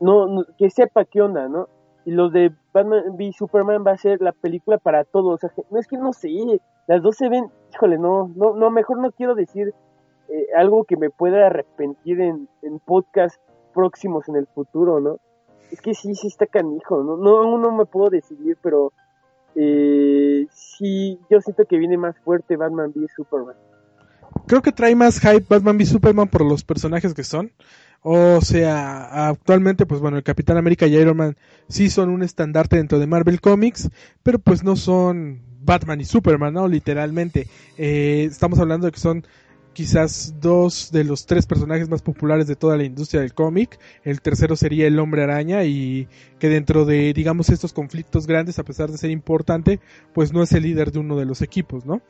[0.00, 1.68] no, que sepa qué onda, ¿no?
[2.04, 5.34] Y los de Batman v Superman va a ser la película para todos.
[5.34, 6.30] O sea, no es que no sé,
[6.86, 9.74] las dos se ven, híjole, no, no, no, mejor no quiero decir
[10.28, 13.36] eh, algo que me pueda arrepentir en, en podcast
[13.72, 15.18] próximos en el futuro, ¿no?
[15.70, 17.16] Es que sí, sí está canijo, ¿no?
[17.16, 18.92] No, aún no me puedo decidir, pero
[19.54, 23.56] eh, sí, yo siento que viene más fuerte Batman v Superman.
[24.46, 27.52] Creo que trae más hype Batman v Superman por los personajes que son.
[28.02, 31.36] O sea, actualmente, pues bueno, el Capitán América y Iron Man
[31.68, 33.90] sí son un estandarte dentro de Marvel Comics,
[34.22, 36.66] pero pues no son Batman y Superman, ¿no?
[36.66, 37.46] Literalmente.
[37.78, 39.24] Eh, estamos hablando de que son
[39.72, 43.78] quizás dos de los tres personajes más populares de toda la industria del cómic.
[44.04, 46.08] El tercero sería el Hombre Araña y
[46.38, 49.80] que dentro de, digamos, estos conflictos grandes, a pesar de ser importante,
[50.12, 52.02] pues no es el líder de uno de los equipos, ¿no?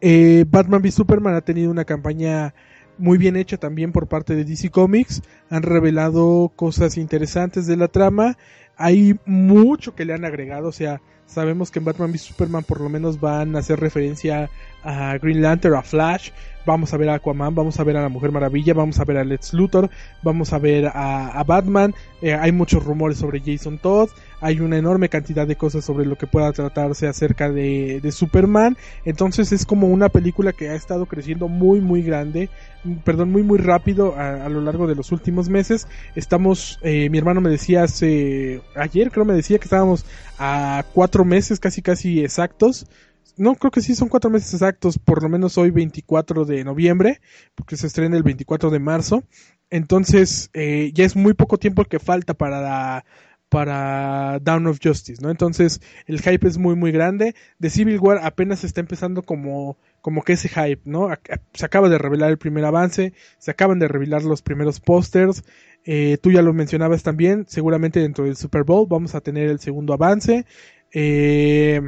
[0.00, 2.54] Eh, Batman v Superman ha tenido una campaña
[2.98, 5.22] muy bien hecha también por parte de DC Comics.
[5.50, 8.36] Han revelado cosas interesantes de la trama.
[8.76, 10.68] Hay mucho que le han agregado.
[10.68, 14.50] O sea, sabemos que en Batman v Superman por lo menos van a hacer referencia
[14.86, 16.30] a Green Lantern, a Flash.
[16.64, 19.18] Vamos a ver a Aquaman, vamos a ver a la Mujer Maravilla, vamos a ver
[19.18, 19.88] a Lex Luthor,
[20.24, 21.94] vamos a ver a, Batman.
[22.20, 24.08] Eh, hay muchos rumores sobre Jason Todd.
[24.40, 28.76] Hay una enorme cantidad de cosas sobre lo que pueda tratarse acerca de, de Superman.
[29.04, 32.48] Entonces es como una película que ha estado creciendo muy muy grande,
[33.04, 35.86] perdón, muy muy rápido a, a lo largo de los últimos meses.
[36.16, 40.04] Estamos, eh, mi hermano me decía hace, ayer creo me decía que estábamos
[40.36, 42.86] a cuatro meses casi casi exactos.
[43.36, 47.20] No, creo que sí son cuatro meses exactos, por lo menos hoy 24 de noviembre,
[47.54, 49.24] porque se estrena el 24 de marzo.
[49.68, 53.04] Entonces, eh, ya es muy poco tiempo que falta para
[53.48, 55.30] para Down of Justice, ¿no?
[55.30, 57.34] Entonces, el hype es muy, muy grande.
[57.58, 61.08] De Civil War apenas está empezando como, como que ese hype, ¿no?
[61.54, 65.44] Se acaba de revelar el primer avance, se acaban de revelar los primeros pósters.
[65.84, 69.60] Eh, tú ya lo mencionabas también, seguramente dentro del Super Bowl vamos a tener el
[69.60, 70.44] segundo avance.
[70.92, 71.80] Eh,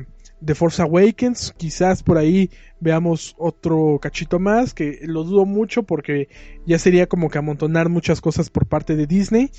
[0.44, 6.28] The Force Awakens, quizás por ahí veamos otro cachito más, que lo dudo mucho porque
[6.64, 9.50] ya sería como que amontonar muchas cosas por parte de Disney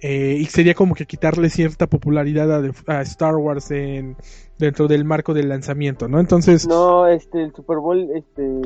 [0.00, 4.16] eh, y sería como que quitarle cierta popularidad a, Star Wars en,
[4.58, 6.20] dentro del marco del lanzamiento, ¿no?
[6.20, 8.60] Entonces, No, este, el Super Bowl, este,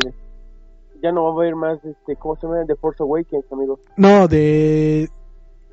[1.02, 2.66] ya no va a haber más, este, ¿cómo se llama?
[2.66, 3.80] The Force Awakens, amigo.
[3.96, 5.08] no, de,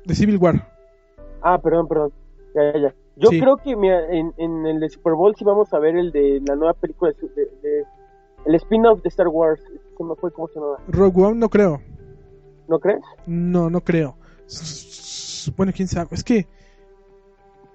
[0.06, 0.66] de Civil War.
[1.42, 2.12] Ah, perdón, perdón.
[2.54, 2.94] Ya, ya, ya.
[3.20, 3.40] Yo Sí.
[3.40, 6.42] creo que mira, en, en el de Super Bowl sí vamos a ver el de
[6.46, 7.84] la nueva película, de, de- de-
[8.46, 9.60] el spin-off de Star Wars.
[9.96, 10.78] Se me fue, ¿cómo se llama?
[10.88, 11.80] Rogue One no creo.
[12.68, 13.02] ¿No crees?
[13.26, 14.16] No, no creo.
[15.56, 16.08] Bueno, quién sabe.
[16.12, 16.46] Es que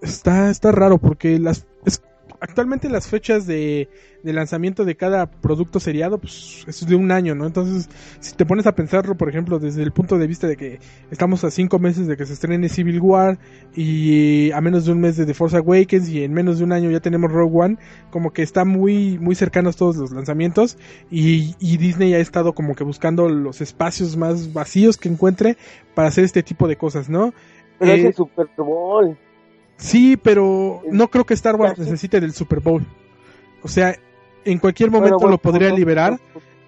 [0.01, 2.01] está, está raro porque las es-
[2.45, 3.89] actualmente las fechas de,
[4.23, 7.45] de lanzamiento de cada producto seriado pues es de un año, ¿no?
[7.45, 7.89] Entonces,
[8.19, 10.79] si te pones a pensarlo, por ejemplo, desde el punto de vista de que
[11.11, 13.37] estamos a cinco meses de que se estrene Civil War
[13.75, 16.71] y a menos de un mes de The Force Awakens y en menos de un
[16.71, 17.77] año ya tenemos Rogue One,
[18.11, 20.77] como que está muy, muy cercanos todos los lanzamientos
[21.11, 25.57] y, y Disney ha estado como que buscando los espacios más vacíos que encuentre
[25.93, 27.33] para hacer este tipo de cosas, ¿no?
[27.79, 29.17] Pero Eh, es el Super Bowl.
[29.77, 32.85] Sí, pero no creo que Star Wars necesite del Super Bowl.
[33.61, 33.95] O sea,
[34.45, 36.19] en cualquier momento lo podría liberar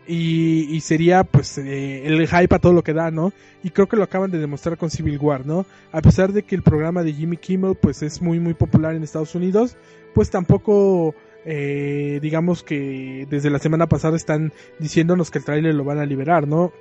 [0.08, 3.34] y, y sería pues eh, el hype a todo lo que da, ¿no?
[3.64, 5.66] Y creo que lo acaban de demostrar con Civil War, ¿no?
[5.91, 9.03] A pesar de que el programa de Jimmy Kimmel pues es muy muy popular en
[9.03, 9.78] Estados Unidos,
[10.14, 11.14] pues tampoco
[11.45, 16.05] eh, digamos que desde la semana pasada están diciéndonos que el tráiler lo van a
[16.05, 16.72] liberar, ¿no?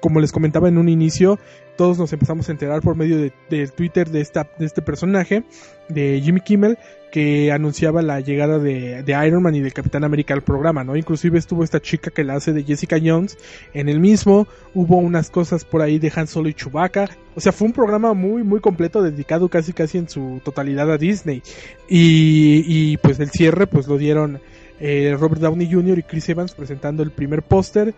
[0.00, 1.38] Como les comentaba en un inicio,
[1.76, 5.44] todos nos empezamos a enterar por medio de- del Twitter de, esta, de este personaje,
[5.88, 6.78] de Jimmy Kimmel,
[7.10, 10.94] que anunciaba la llegada de, de Iron Man y del Capitán América al programa, ¿no?
[10.96, 13.36] Inclusive estuvo esta chica que la hace de Jessica Jones
[13.74, 17.50] en el mismo, hubo unas cosas por ahí de Han Solo y Chewbacca, o sea,
[17.50, 21.42] fue un programa muy, muy completo, dedicado casi casi en su totalidad a Disney,
[21.88, 24.40] y, y pues el cierre pues lo dieron
[24.78, 25.98] eh, Robert Downey Jr.
[25.98, 27.92] y Chris Evans presentando el primer póster,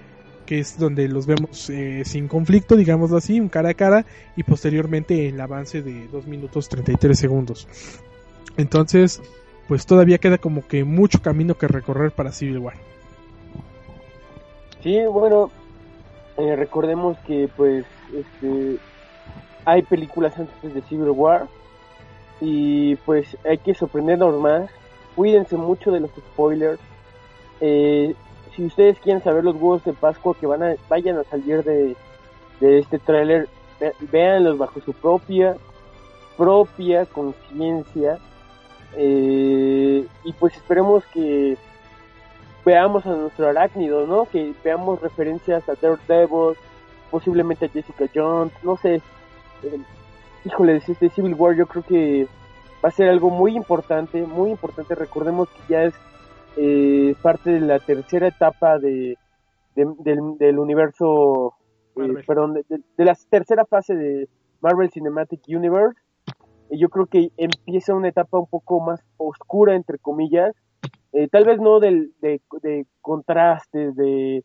[0.53, 4.05] que es donde los vemos eh, sin conflicto, digámoslo así, un cara a cara,
[4.37, 7.67] y posteriormente el avance de 2 minutos 33 segundos.
[8.59, 9.23] Entonces,
[9.67, 12.75] pues todavía queda como que mucho camino que recorrer para Civil War.
[14.83, 15.51] Sí, bueno,
[16.37, 18.77] eh, recordemos que pues este
[19.65, 21.49] hay películas antes de Civil War
[22.43, 24.71] y pues hay que sorprendernos más.
[25.17, 26.79] Cuídense mucho de los spoilers.
[27.63, 28.15] Eh,
[28.55, 31.97] si ustedes quieren saber los huevos de Pascua que van a, vayan a salir de,
[32.61, 33.49] de este tráiler,
[34.11, 35.57] véanlos bajo su propia
[36.37, 38.19] propia conciencia
[38.97, 41.57] eh, y pues esperemos que
[42.65, 44.27] veamos a nuestro arácnido, ¿no?
[44.27, 46.57] Que veamos referencias a Daredevil,
[47.11, 48.97] posiblemente a Jessica Jones, no sé.
[49.63, 49.81] Eh,
[50.45, 52.27] híjole, este Civil War yo creo que
[52.85, 54.95] va a ser algo muy importante, muy importante.
[54.95, 55.95] Recordemos que ya es
[56.57, 59.17] eh, parte de la tercera etapa de,
[59.75, 61.55] del, universo,
[61.97, 64.29] eh, perdón, de, de, la tercera fase de
[64.61, 66.01] Marvel Cinematic Universe.
[66.71, 70.55] Y yo creo que empieza una etapa un poco más oscura, entre comillas,
[71.13, 74.45] eh, tal vez no del, de, de contrastes, de,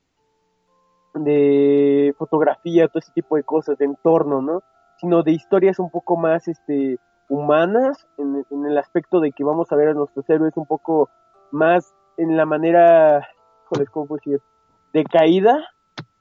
[1.13, 4.63] de fotografía, todo ese tipo de cosas, de entorno, ¿no?
[4.99, 6.97] Sino de historias un poco más este,
[7.29, 11.09] humanas, en, el aspecto de que vamos a ver a nuestros héroes un poco
[11.51, 13.28] más en la manera,
[13.65, 14.41] joder, ¿cómo puedo decir?
[14.93, 15.63] De caída.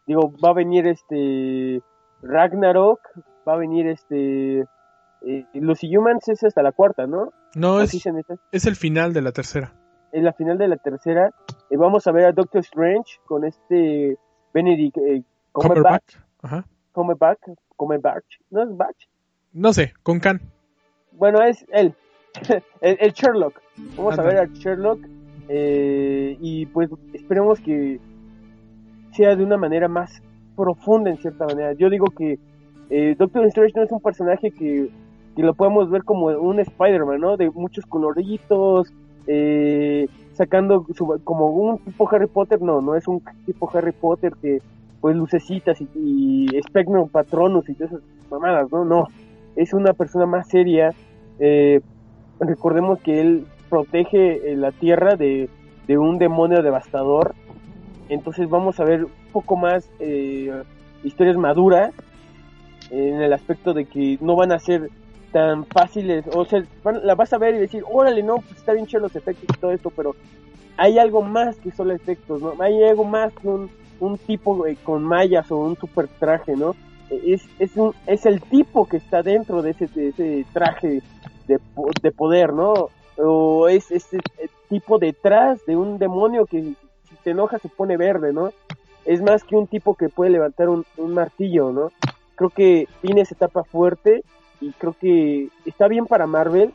[0.06, 1.82] Digo, va a venir este
[2.22, 3.00] Ragnarok,
[3.46, 4.66] va a venir este...
[5.22, 7.32] Eh, los Humans es hasta la cuarta, ¿no?
[7.54, 7.92] No, es,
[8.52, 9.72] es el final de la tercera
[10.16, 11.30] en la final de la tercera
[11.68, 14.16] eh, vamos a ver a Doctor Strange con este
[14.54, 15.22] Benedict eh,
[15.52, 16.16] Cumberbatch.
[16.92, 17.40] Cumberbatch,
[17.76, 19.08] Cumberbatch, ¿no es Batch?
[19.52, 20.40] No sé, con Khan.
[21.12, 21.94] Bueno, es él,
[22.80, 23.60] el, Sherlock.
[23.96, 25.00] Vamos a ver a Sherlock
[25.48, 28.00] eh, y pues esperemos que
[29.12, 30.22] sea de una manera más
[30.56, 31.72] profunda en cierta manera.
[31.74, 32.38] Yo digo que
[32.90, 34.90] eh, Doctor Strange no es un personaje que,
[35.34, 37.36] que lo podemos ver como un Spider-Man, ¿no?
[37.36, 38.92] De muchos coloritos,
[39.26, 40.86] eh, sacando
[41.24, 44.60] como un tipo Harry Potter, no, no es un tipo Harry Potter que
[45.00, 49.08] pues lucecitas y, y Spectrum Patronus y todas esas mamadas, no, no,
[49.56, 50.92] es una persona más seria,
[51.38, 51.80] eh,
[52.40, 55.48] recordemos que él protege eh, la tierra de,
[55.86, 57.34] de, un demonio devastador,
[58.08, 60.52] entonces vamos a ver un poco más eh,
[61.04, 61.92] historias maduras
[62.90, 64.90] en el aspecto de que no van a ser
[65.32, 66.62] tan fáciles, o sea,
[67.02, 69.60] la vas a ver y decir, órale, no, pues está bien chido los efectos y
[69.60, 70.14] todo esto, pero
[70.76, 72.54] hay algo más que solo efectos, ¿no?
[72.60, 76.74] Hay algo más que un, un tipo con mallas o un super traje, ¿no?
[77.10, 81.02] Es, es, un, es el tipo que está dentro de ese, de ese traje
[81.46, 81.58] de,
[82.02, 82.90] de poder, ¿no?
[83.18, 84.18] O es ese
[84.68, 88.52] tipo detrás de un demonio que si te enoja se pone verde, ¿no?
[89.04, 91.92] Es más que un tipo que puede levantar un, un martillo, ¿no?
[92.34, 94.24] Creo que tiene esa etapa fuerte
[94.60, 96.72] y creo que está bien para Marvel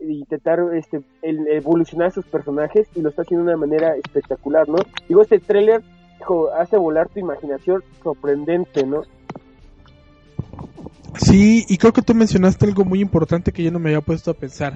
[0.00, 4.78] intentar este el evolucionar sus personajes y lo está haciendo de una manera espectacular, ¿no?
[5.08, 5.82] Digo, este tráiler
[6.56, 9.02] hace volar tu imaginación sorprendente, ¿no?
[11.20, 14.30] Sí, y creo que tú mencionaste algo muy importante que yo no me había puesto
[14.30, 14.74] a pensar,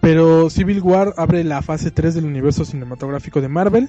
[0.00, 3.88] pero Civil War abre la fase 3 del universo cinematográfico de Marvel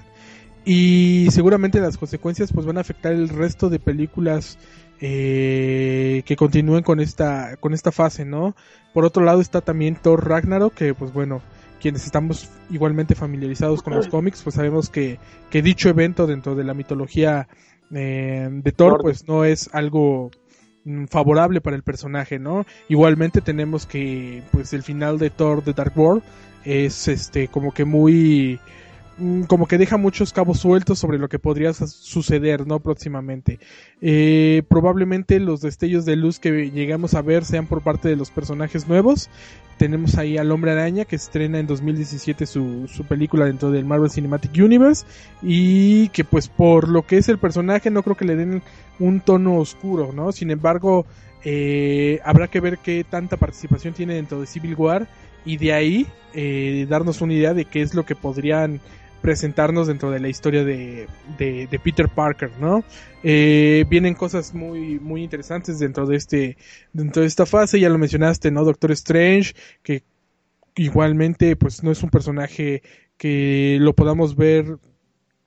[0.65, 4.59] y seguramente las consecuencias pues van a afectar el resto de películas
[5.01, 8.55] eh, que continúen con esta con esta fase, ¿no?
[8.93, 11.41] Por otro lado está también Thor Ragnarok, que pues bueno,
[11.81, 16.63] quienes estamos igualmente familiarizados con los cómics, pues sabemos que, que dicho evento dentro de
[16.63, 17.47] la mitología
[17.91, 20.31] eh, de Thor, pues no es algo
[21.09, 22.65] favorable para el personaje, ¿no?
[22.89, 26.23] Igualmente tenemos que pues el final de Thor de Dark World
[26.63, 28.84] es este como que muy Mm,
[29.47, 33.59] como que deja muchos cabos sueltos sobre lo que podría suceder no próximamente.
[34.01, 38.31] Eh, probablemente los destellos de luz que llegamos a ver sean por parte de los
[38.31, 39.29] personajes nuevos.
[39.77, 44.09] Tenemos ahí al hombre araña que estrena en 2017 su, su película dentro del Marvel
[44.09, 45.05] Cinematic Universe
[45.41, 48.61] y que pues por lo que es el personaje no creo que le den
[48.99, 51.05] un tono oscuro no sin embargo
[51.43, 55.07] eh, habrá que ver qué tanta participación tiene dentro de Civil War
[55.45, 58.79] y de ahí eh, darnos una idea de qué es lo que podrían
[59.25, 61.07] presentarnos dentro de la historia de,
[61.39, 62.83] de, Peter Parker, ¿no?
[63.23, 66.57] Eh, vienen cosas muy, muy interesantes dentro de este,
[66.93, 68.63] dentro de esta fase, ya lo mencionaste, ¿no?
[68.63, 70.03] Doctor Strange, que
[70.75, 72.83] igualmente, pues no es un personaje
[73.17, 74.77] que lo podamos ver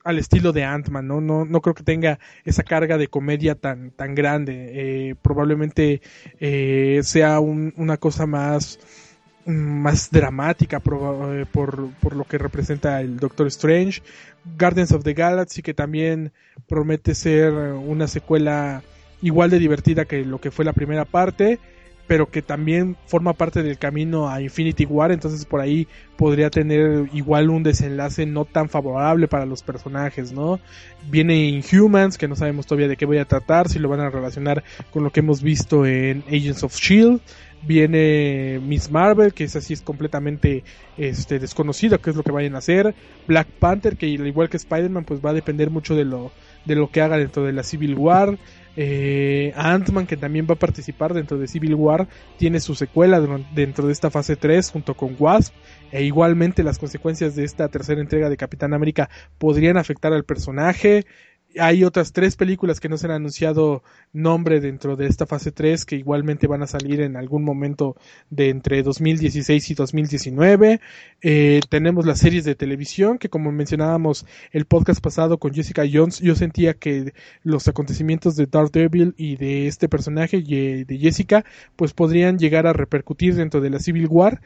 [0.03, 1.21] al estilo de Ant-Man, ¿no?
[1.21, 1.45] ¿no?
[1.45, 4.71] No creo que tenga esa carga de comedia tan, tan grande.
[4.73, 6.01] Eh, probablemente
[6.41, 8.77] eh, sea una cosa más
[9.49, 14.01] más dramática eh, por, por, lo que representa el Doctor Strange.
[14.57, 16.31] Guardians of the Galaxy que también
[16.67, 18.83] promete ser una secuela
[19.21, 21.59] igual de divertida que lo que fue la primera parte.
[22.07, 25.87] pero que también forma parte del camino a Infinity War, entonces por ahí
[26.17, 30.59] podría tener igual un desenlace no tan favorable para los personajes, ¿no?
[31.11, 34.09] Viene Inhumans, que no sabemos todavía de qué voy a tratar, si lo van a
[34.09, 37.21] relacionar con lo que hemos visto en Agents of Shield,
[37.61, 40.63] viene Miss Marvel, que es así es completamente
[40.97, 42.95] este desconocido qué es lo que vayan a hacer,
[43.27, 46.31] Black Panther, que al igual que Spider-Man, pues va a depender mucho de lo
[46.65, 48.37] de lo que haga dentro de la Civil War,
[48.75, 52.07] eh, Ant-Man, que también va a participar dentro de Civil War,
[52.37, 53.19] tiene su secuela
[53.53, 55.53] dentro de esta fase 3 junto con Wasp.
[55.91, 61.05] E igualmente las consecuencias de esta tercera entrega de Capitán América podrían afectar al personaje
[61.57, 63.83] hay otras tres películas que no se han anunciado
[64.13, 67.95] nombre dentro de esta fase 3 que igualmente van a salir en algún momento
[68.29, 70.79] de entre 2016 y 2019.
[71.21, 76.19] Eh, tenemos las series de televisión que como mencionábamos el podcast pasado con Jessica Jones,
[76.19, 81.45] yo sentía que los acontecimientos de Daredevil y de este personaje de Jessica
[81.75, 84.41] pues podrían llegar a repercutir dentro de la Civil War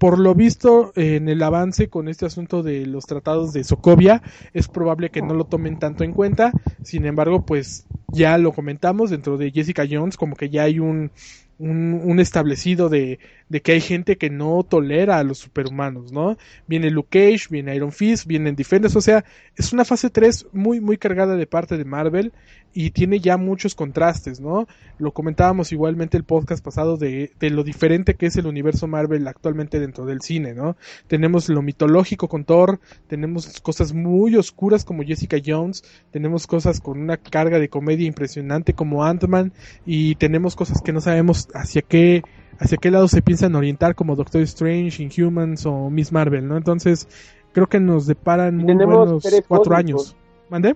[0.00, 4.22] por lo visto, en el avance con este asunto de los tratados de Sokovia,
[4.54, 6.52] es probable que no lo tomen tanto en cuenta.
[6.82, 11.10] Sin embargo, pues ya lo comentamos dentro de Jessica Jones, como que ya hay un,
[11.58, 13.18] un, establecido de,
[13.50, 16.38] de, que hay gente que no tolera a los superhumanos, ¿no?
[16.66, 19.24] Viene Luke Cage, viene Iron Fist, vienen Defenders, o sea,
[19.56, 22.32] es una fase 3 muy, muy cargada de parte de Marvel
[22.72, 24.66] y tiene ya muchos contrastes, ¿no?
[24.98, 29.26] Lo comentábamos igualmente el podcast pasado de, de lo diferente que es el universo Marvel
[29.26, 30.76] actualmente dentro del cine, ¿no?
[31.08, 37.00] Tenemos lo mitológico con Thor, tenemos cosas muy oscuras como Jessica Jones, tenemos cosas con
[37.00, 39.52] una carga de comedia impresionante como Ant-Man
[39.84, 42.22] y tenemos cosas que no sabemos hacia qué
[42.58, 46.56] hacia qué lado se piensan orientar como Doctor Strange, Inhumans o Miss Marvel, ¿no?
[46.56, 47.08] Entonces,
[47.52, 50.16] creo que nos deparan muy buenos cuatro años.
[50.48, 50.74] ¿Mande?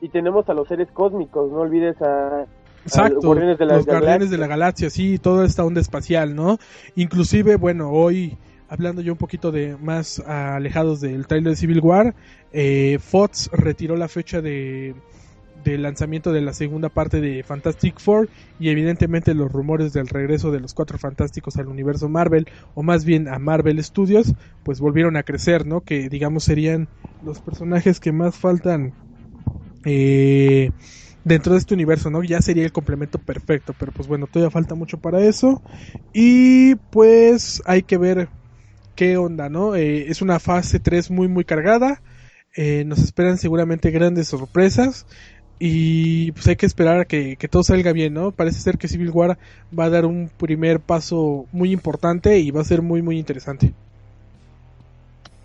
[0.00, 2.46] Y tenemos a los seres cósmicos, no olvides a...
[2.84, 6.58] Exacto, los Guardianes de la Galaxia, sí, toda esta onda espacial, ¿no?
[6.94, 12.14] Inclusive, bueno, hoy hablando yo un poquito de más alejados del trailer de Civil War,
[12.52, 14.94] eh, Fox retiró la fecha de
[15.72, 20.50] del lanzamiento de la segunda parte de Fantastic Four y evidentemente los rumores del regreso
[20.50, 25.16] de los cuatro fantásticos al universo Marvel o más bien a Marvel Studios pues volvieron
[25.16, 25.80] a crecer, ¿no?
[25.82, 26.88] Que digamos serían
[27.24, 28.92] los personajes que más faltan
[29.84, 30.70] eh,
[31.24, 32.22] dentro de este universo, ¿no?
[32.22, 35.62] Ya sería el complemento perfecto, pero pues bueno, todavía falta mucho para eso
[36.12, 38.28] y pues hay que ver
[38.94, 39.76] qué onda, ¿no?
[39.76, 42.02] Eh, es una fase 3 muy muy cargada.
[42.58, 45.06] Eh, nos esperan seguramente grandes sorpresas
[45.58, 48.30] y pues hay que esperar a que, todo salga bien, ¿no?
[48.30, 49.38] Parece ser que Civil War
[49.76, 53.72] va a dar un primer paso muy importante y va a ser muy, muy interesante.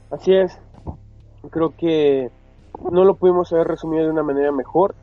[0.10, 0.58] Así es.
[1.50, 2.30] Creo que
[2.92, 4.96] no lo pudimos haber resumido de una manera mejor.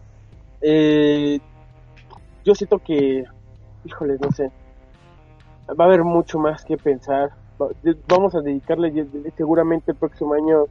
[0.60, 1.40] Eh,
[2.44, 3.24] yo siento que,
[3.86, 4.50] híjole, no sé,
[5.68, 7.30] va a haber mucho más que pensar.
[8.08, 9.06] Vamos a dedicarle
[9.36, 10.66] seguramente el próximo año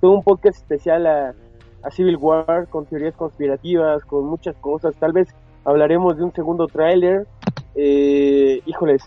[0.00, 1.34] todo un podcast especial a
[1.82, 4.94] a Civil War con teorías conspirativas, con muchas cosas.
[4.96, 5.28] Tal vez
[5.64, 7.26] hablaremos de un segundo tráiler.
[7.74, 9.02] Eh, híjoles,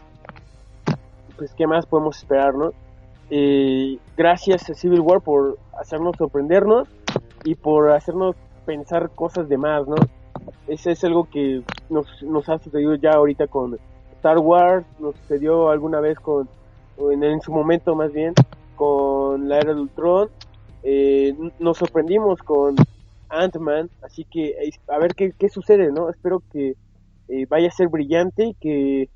[1.38, 2.72] pues qué más podemos esperar, ¿no?
[3.30, 6.88] Eh, gracias a Civil War por hacernos sorprendernos
[7.44, 9.96] y por hacernos pensar cosas de más, ¿no?
[10.68, 13.78] Ese es algo que nos, nos ha sucedido ya ahorita con
[14.14, 16.48] Star Wars, nos sucedió alguna vez con,
[17.12, 18.34] en, en su momento más bien,
[18.76, 20.30] con la era del Ultron
[20.84, 22.76] eh, nos sorprendimos con
[23.30, 26.10] Ant-Man, así que eh, a ver qué, sucede, ¿no?
[26.10, 26.76] Espero que
[27.30, 29.10] eh, vaya a ser brillante y que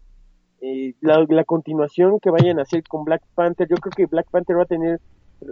[1.02, 4.64] la, continuación que vayan a hacer con Black Panther, yo creo que Black Panther va
[4.64, 5.00] a tener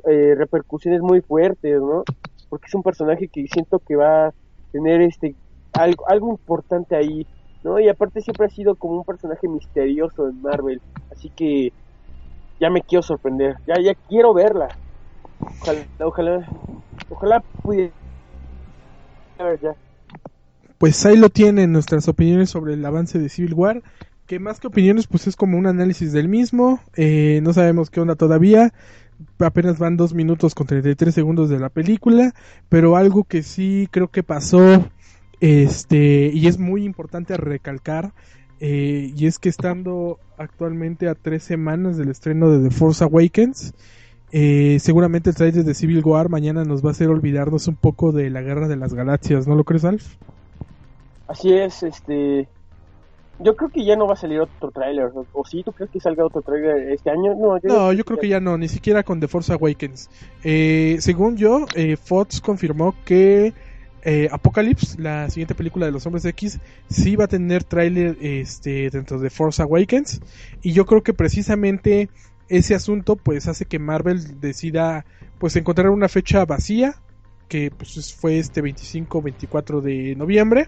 [0.04, 2.04] repercusiones muy fuertes, ¿no?
[2.50, 4.34] Porque es un personaje que siento que va a
[4.72, 5.36] tener este
[5.74, 7.28] algo, algo importante ahí,
[7.64, 7.80] ¿no?
[7.80, 11.72] Y aparte siempre ha sido como un personaje misterioso en Marvel, así que
[12.60, 14.70] ya me quiero sorprender, ya, ya quiero verla.
[15.40, 16.48] Ojalá,
[17.10, 17.92] ojalá, pudiera.
[20.78, 23.84] Pues ahí lo tienen nuestras opiniones sobre el avance de Civil War.
[24.28, 26.80] Que más que opiniones, pues es como un análisis del mismo.
[26.96, 28.74] Eh, no sabemos qué onda todavía.
[29.40, 32.34] Apenas van dos minutos con 33 segundos de la película.
[32.70, 34.90] Pero algo que sí creo que pasó.
[35.42, 38.14] Este, y es muy importante recalcar.
[38.60, 43.74] Eh, y es que estando actualmente a tres semanas del estreno de The Force Awakens
[44.38, 48.12] eh, seguramente el trailer de Civil War mañana nos va a hacer olvidarnos un poco
[48.12, 50.18] de la guerra de las galaxias, ¿no lo crees, Alf?
[51.26, 52.46] Así es, este.
[53.40, 55.10] Yo creo que ya no va a salir otro tráiler.
[55.32, 55.64] ¿O sí?
[55.64, 57.34] ¿Tú crees que salga otro tráiler este año?
[57.34, 60.10] No, yo, creo que ya no, ni siquiera con The Force Awakens.
[60.44, 63.54] Eh, según yo, eh, Fox confirmó que
[64.04, 66.60] eh, Apocalypse, la siguiente película de los Hombres X,
[66.90, 70.20] sí va a tener tráiler este, dentro de Force Awakens.
[70.62, 72.10] Y yo creo que precisamente
[72.50, 75.06] ese asunto pues hace que Marvel decida
[75.40, 76.96] pues encontrar una fecha vacía
[77.48, 80.68] que pues fue este 25-24 de noviembre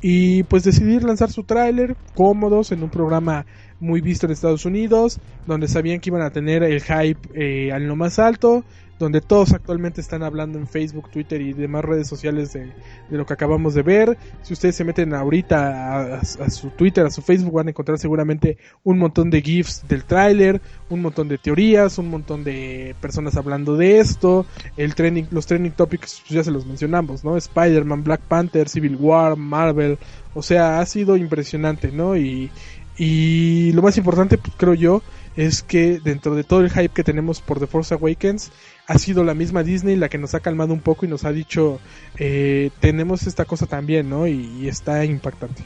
[0.00, 3.46] y pues decidir lanzar su tráiler cómodos en un programa
[3.80, 7.86] muy visto en Estados Unidos donde sabían que iban a tener el hype eh, al
[7.86, 8.64] lo más alto
[8.98, 12.72] donde todos actualmente están hablando en Facebook, Twitter y demás redes sociales de,
[13.10, 14.16] lo que acabamos de ver.
[14.42, 18.58] Si ustedes se meten ahorita a, su Twitter, a su Facebook, van a encontrar seguramente
[18.84, 23.76] un montón de GIFs del tráiler, un montón de teorías, un montón de personas hablando
[23.76, 24.46] de esto.
[24.76, 27.36] El trending, los trending topics pues ya se los mencionamos, ¿no?
[27.36, 29.98] Spider-Man, Black Panther, Civil War, Marvel.
[30.34, 32.16] O sea, ha sido impresionante, ¿no?
[32.16, 32.50] Y,
[32.98, 35.02] y lo más importante, pues, creo yo,
[35.36, 38.50] es que dentro de todo el hype que tenemos por The Force Awakens,
[38.86, 41.32] ha sido la misma Disney la que nos ha calmado un poco y nos ha
[41.32, 41.78] dicho,
[42.18, 44.26] eh, tenemos esta cosa también, ¿no?
[44.26, 45.62] Y, está impactante.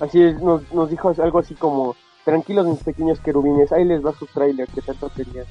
[0.00, 4.12] Así es, nos, nos, dijo algo así como, tranquilos mis pequeños querubines, ahí les va
[4.18, 5.46] su trailer que tanto querían.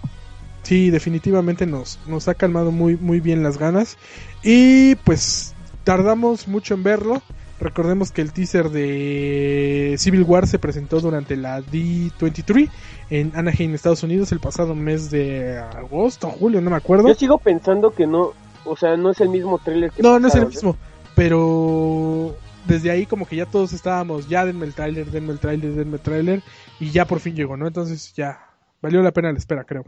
[0.63, 3.97] Sí, definitivamente nos, nos ha calmado muy, muy bien las ganas.
[4.43, 7.21] Y pues tardamos mucho en verlo.
[7.61, 12.67] Recordemos que el teaser de Civil War se presentó durante la D23
[13.11, 17.07] en Anaheim, Estados Unidos, el pasado mes de agosto, julio, no me acuerdo.
[17.07, 18.31] Yo sigo pensando que no,
[18.65, 20.75] o sea, no es el mismo trailer que No, no es el mismo,
[21.15, 22.33] pero
[22.65, 25.97] desde ahí como que ya todos estábamos, ya denme el trailer, denme el trailer, denme
[25.97, 26.41] el trailer,
[26.79, 27.67] y ya por fin llegó, ¿no?
[27.67, 28.39] Entonces ya,
[28.81, 29.83] valió la pena la espera, creo.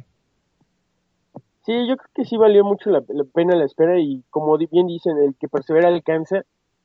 [1.65, 4.85] Sí, yo creo que sí valió mucho la, la pena la espera y como bien
[4.85, 6.43] dicen, el que persevera alcanza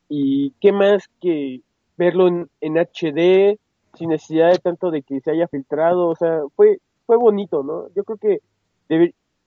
[0.09, 1.61] y qué más que
[1.97, 3.59] verlo en, HD
[3.95, 7.89] sin necesidad de tanto de que se haya filtrado, o sea, fue fue bonito, ¿no?
[7.95, 8.41] Yo creo que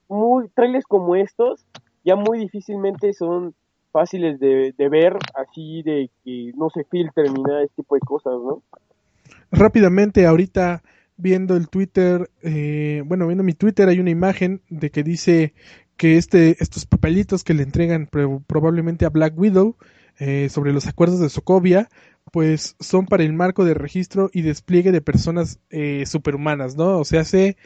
[0.09, 1.65] muy trailers como estos
[2.03, 3.53] ya muy difícilmente son
[3.91, 8.01] fáciles de, ver así de que no se filtren ni nada de este tipo de
[8.01, 8.63] cosas, ¿no?
[9.51, 10.81] Rápidamente, ahorita
[11.17, 15.53] viendo el Twitter, eh, bueno, viendo mi Twitter hay una imagen de que dice
[15.97, 18.07] que este, estos papelitos que le entregan
[18.47, 19.75] probablemente a Black Widow
[20.19, 21.89] eh, sobre los acuerdos de Sokovia,
[22.31, 26.99] pues son para el marco de registro y despliegue de personas eh, superhumanas, ¿no?
[26.99, 27.57] O sea, hace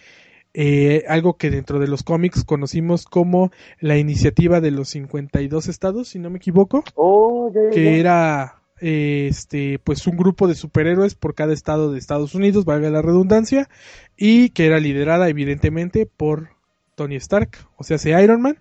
[0.53, 6.07] eh, algo que dentro de los cómics conocimos como la iniciativa de los 52 estados,
[6.09, 11.53] si no me equivoco, oh, que era este pues un grupo de superhéroes por cada
[11.53, 13.69] estado de Estados Unidos, valga la redundancia,
[14.15, 16.49] y que era liderada evidentemente por
[16.95, 18.57] Tony Stark, o sea, se Iron Man,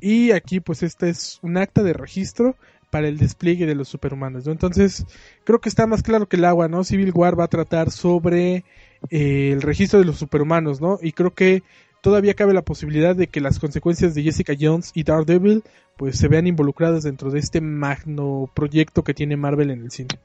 [0.00, 2.56] y aquí pues este es un acta de registro
[2.92, 4.52] para el despliegue de los superhumanos, ¿no?
[4.52, 5.06] Entonces,
[5.44, 6.84] creo que está más claro que el agua, ¿no?
[6.84, 8.64] Civil War va a tratar sobre
[9.08, 10.98] eh, el registro de los superhumanos, ¿no?
[11.00, 11.62] Y creo que
[12.02, 15.62] todavía cabe la posibilidad de que las consecuencias de Jessica Jones y Daredevil
[15.96, 20.18] pues se vean involucradas dentro de este magno proyecto que tiene Marvel en el cine.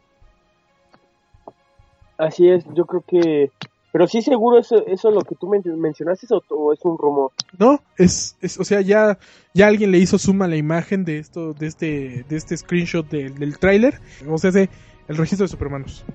[2.17, 3.49] Así es, yo creo que
[3.97, 7.31] pero sí seguro eso, eso lo que tú mencionaste o, es un rumor.
[7.57, 9.17] No, es, es, o sea, ya,
[9.55, 13.57] ya alguien le hizo suma la imagen de esto, de este, de este screenshot del
[13.57, 13.99] tráiler.
[14.29, 16.05] O sea, el registro de supermanos.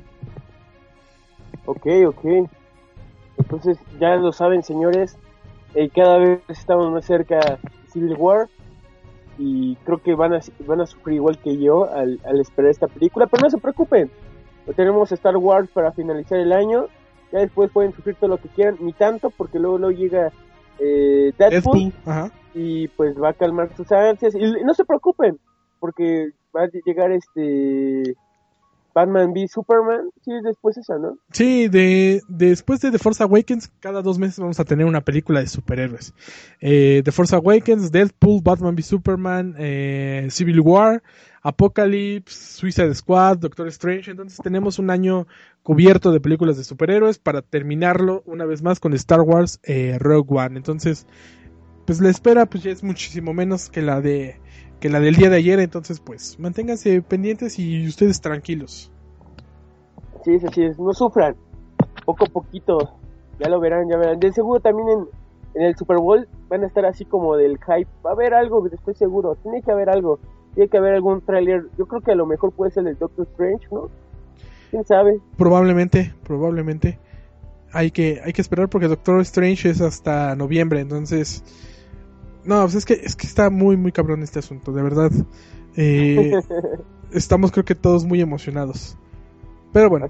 [1.67, 2.49] Ok, ok.
[3.39, 5.17] Entonces, ya lo saben, señores.
[5.75, 7.59] Eh, cada vez estamos más cerca de
[7.93, 8.49] Civil War.
[9.39, 12.87] Y creo que van a, van a sufrir igual que yo al, al esperar esta
[12.87, 13.27] película.
[13.27, 14.09] Pero no se preocupen.
[14.77, 16.87] Tenemos Star Wars para finalizar el año
[17.33, 20.31] ya después pueden sufrir todo lo que quieran, ni tanto, porque luego, luego llega
[20.79, 21.93] eh, Deadpool,
[22.55, 24.35] y pues va a calmar sus ansias.
[24.35, 25.39] Y no se preocupen,
[25.81, 28.15] porque va a llegar este
[28.95, 31.19] Batman v Superman, sí, después esa, ¿no?
[31.33, 35.41] Sí, de, después de The Force Awakens, cada dos meses vamos a tener una película
[35.41, 36.15] de superhéroes.
[36.61, 41.03] Eh, The Force Awakens, Deadpool, Batman v Superman, eh, Civil War,
[41.43, 44.11] Apocalypse, Suicide Squad, Doctor Strange.
[44.11, 45.27] Entonces tenemos un año
[45.63, 50.39] cubierto de películas de superhéroes para terminarlo una vez más con Star Wars eh, Rogue
[50.39, 50.57] One.
[50.57, 51.07] Entonces,
[51.87, 54.41] pues la espera pues ya es muchísimo menos que la de
[54.83, 55.61] que la del día de ayer.
[55.61, 58.93] Entonces, pues manténganse pendientes y ustedes tranquilos.
[60.25, 61.37] Sí, sí, no sufran.
[62.05, 62.99] Poco a poquito.
[63.39, 64.21] Ya lo verán, ya verán.
[64.21, 65.09] De seguro también en,
[65.55, 67.89] en el Super Bowl van a estar así como del hype.
[68.05, 69.37] Va a haber algo, estoy seguro.
[69.43, 70.19] Tiene que haber algo
[70.55, 71.65] tiene que haber algún tráiler.
[71.79, 73.89] Yo creo que a lo mejor puede ser el Doctor Strange, ¿no?
[74.71, 75.19] ¿Quién sabe?
[75.37, 76.99] Probablemente, probablemente.
[77.73, 81.43] Hay que, hay que esperar porque Doctor Strange es hasta noviembre, entonces...
[82.45, 85.11] No, pues es que, es que está muy, muy cabrón este asunto, de verdad.
[85.77, 86.33] Eh,
[87.13, 88.97] estamos creo que todos muy emocionados.
[89.73, 90.09] Pero bueno,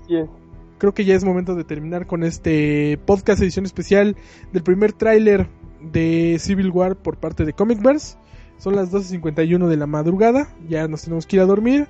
[0.78, 4.16] creo que ya es momento de terminar con este podcast edición especial
[4.52, 5.48] del primer tráiler
[5.80, 8.16] de Civil War por parte de Comicverse.
[8.58, 11.88] Son las 12.51 de la madrugada, ya nos tenemos que ir a dormir.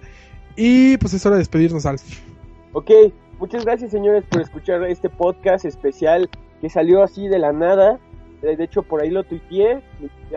[0.56, 2.02] Y pues es hora de despedirnos, Alf.
[2.72, 2.90] Ok,
[3.38, 6.28] muchas gracias señores por escuchar este podcast especial
[6.60, 7.98] que salió así de la nada.
[8.42, 9.82] Eh, De hecho, por ahí lo tuiteé.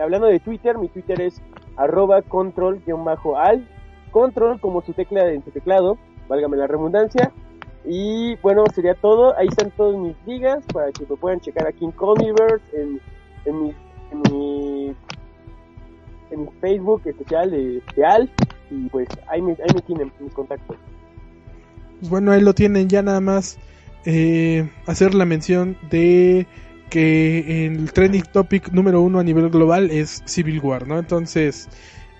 [0.00, 1.42] Hablando de Twitter, mi Twitter es
[1.76, 3.68] arroba control-al.
[4.10, 5.98] Control como su tecla en su teclado,
[6.28, 7.32] válgame la redundancia.
[7.84, 9.36] Y bueno, sería todo.
[9.36, 13.00] Ahí están todas mis ligas para que me puedan checar aquí en Comiverse, en,
[13.44, 13.74] en, mi,
[14.10, 14.96] en, mi,
[16.60, 18.30] Facebook especial de, Alf.
[18.70, 20.76] Y pues ahí me, ahí me tienen mis contactos.
[22.00, 23.58] Pues bueno, ahí lo tienen ya nada más
[24.04, 26.46] eh, hacer la mención de
[26.90, 30.98] que el trending topic número uno a nivel global es Civil War, ¿no?
[30.98, 31.68] Entonces,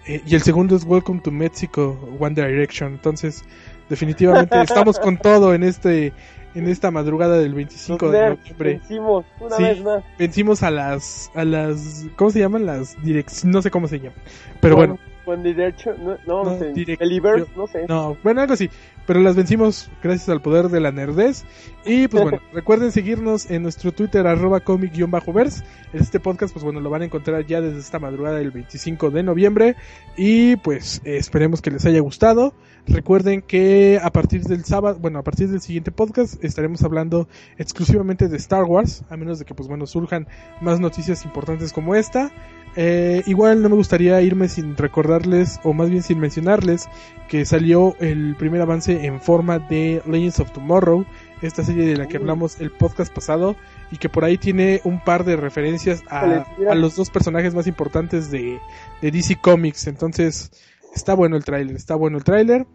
[0.06, 2.92] eh, y el segundo es Welcome to Mexico, One Direction.
[2.94, 3.44] Entonces,
[3.88, 6.12] definitivamente estamos con todo en este
[6.54, 8.72] en esta madrugada del 25 Los de noviembre.
[8.78, 9.62] vencimos una Sí.
[9.62, 10.04] vez más.
[10.18, 12.64] Vencimos a las a las ¿cómo se llaman?
[12.66, 14.14] Las direcciones, no sé cómo se llaman.
[14.60, 17.86] Pero bueno, One Direction, no, no, No, sé, direct- Believers, no sé.
[17.88, 18.70] No, bueno, algo así.
[19.06, 21.44] Pero las vencimos gracias al poder de la nerdez.
[21.84, 25.62] Y pues bueno, recuerden seguirnos en nuestro Twitter, arroba comic-verse.
[25.92, 29.22] Este podcast, pues bueno, lo van a encontrar ya desde esta madrugada del 25 de
[29.22, 29.76] noviembre.
[30.16, 32.54] Y pues eh, esperemos que les haya gustado.
[32.88, 38.28] Recuerden que a partir del sábado, bueno, a partir del siguiente podcast estaremos hablando exclusivamente
[38.28, 40.26] de Star Wars, a menos de que pues bueno surjan
[40.60, 42.30] más noticias importantes como esta.
[42.78, 46.88] Eh, igual no me gustaría irme sin recordarles, o más bien sin mencionarles,
[47.28, 51.06] que salió el primer avance en forma de Legends of Tomorrow,
[51.40, 53.56] esta serie de la que hablamos el podcast pasado,
[53.90, 58.30] y que por ahí tiene un par de referencias a, los dos personajes más importantes
[58.30, 58.60] de,
[59.00, 59.86] de DC Comics.
[59.86, 60.50] Entonces,
[60.94, 62.66] está bueno el tráiler, está bueno el tráiler.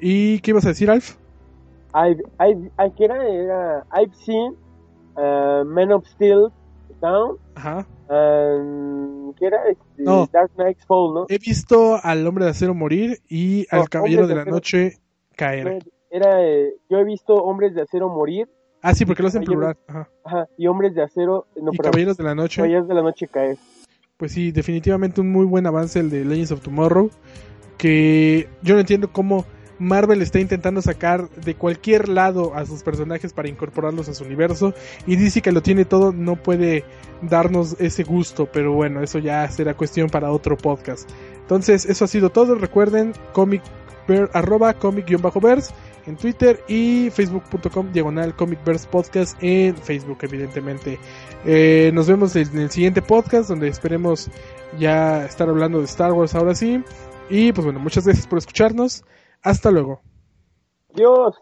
[0.00, 1.16] ¿Y qué ibas a decir, Alf?
[1.94, 4.56] I've, I've, seen
[5.16, 6.50] uh, Man of Steel
[7.00, 7.86] Down, Ajá.
[8.08, 9.68] And, ¿qué era?
[9.68, 10.28] Este, No.
[10.32, 11.26] Dark Knight's Fall, ¿no?
[11.28, 14.98] He visto al hombre de acero morir y al No, caballero de de la noche
[15.36, 15.84] caer.
[16.10, 18.48] Era, eh, yo he visto Hombres de Acero morir,
[18.82, 19.76] Ah, sí, porque lo hacen plural.
[19.88, 20.08] Ajá.
[20.24, 22.56] ajá, y Hombres de Acero, no, y caballeros de la noche.
[22.56, 23.56] Caballeros de la Noche caer.
[24.16, 27.10] Pues sí, definitivamente un muy buen avance el de Legends of Tomorrow.
[27.78, 29.44] Que yo no entiendo cómo
[29.84, 34.74] Marvel está intentando sacar de cualquier lado a sus personajes para incorporarlos a su universo.
[35.06, 36.84] Y dice que lo tiene todo, no puede
[37.22, 38.46] darnos ese gusto.
[38.52, 41.08] Pero bueno, eso ya será cuestión para otro podcast.
[41.40, 42.54] Entonces, eso ha sido todo.
[42.56, 43.62] Recuerden, comic,
[44.08, 45.72] ver- arroba comic-verse
[46.06, 50.98] en Twitter y facebook.com diagonal comicverse podcast en Facebook, evidentemente.
[51.46, 54.30] Eh, nos vemos en el siguiente podcast donde esperemos
[54.78, 56.82] ya estar hablando de Star Wars ahora sí.
[57.30, 59.02] Y pues bueno, muchas gracias por escucharnos.
[59.44, 60.00] Hasta luego.
[60.94, 61.36] Dios.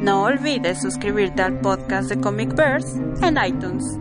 [0.00, 3.98] No olvides suscribirte al podcast de Comic Verse en iTunes.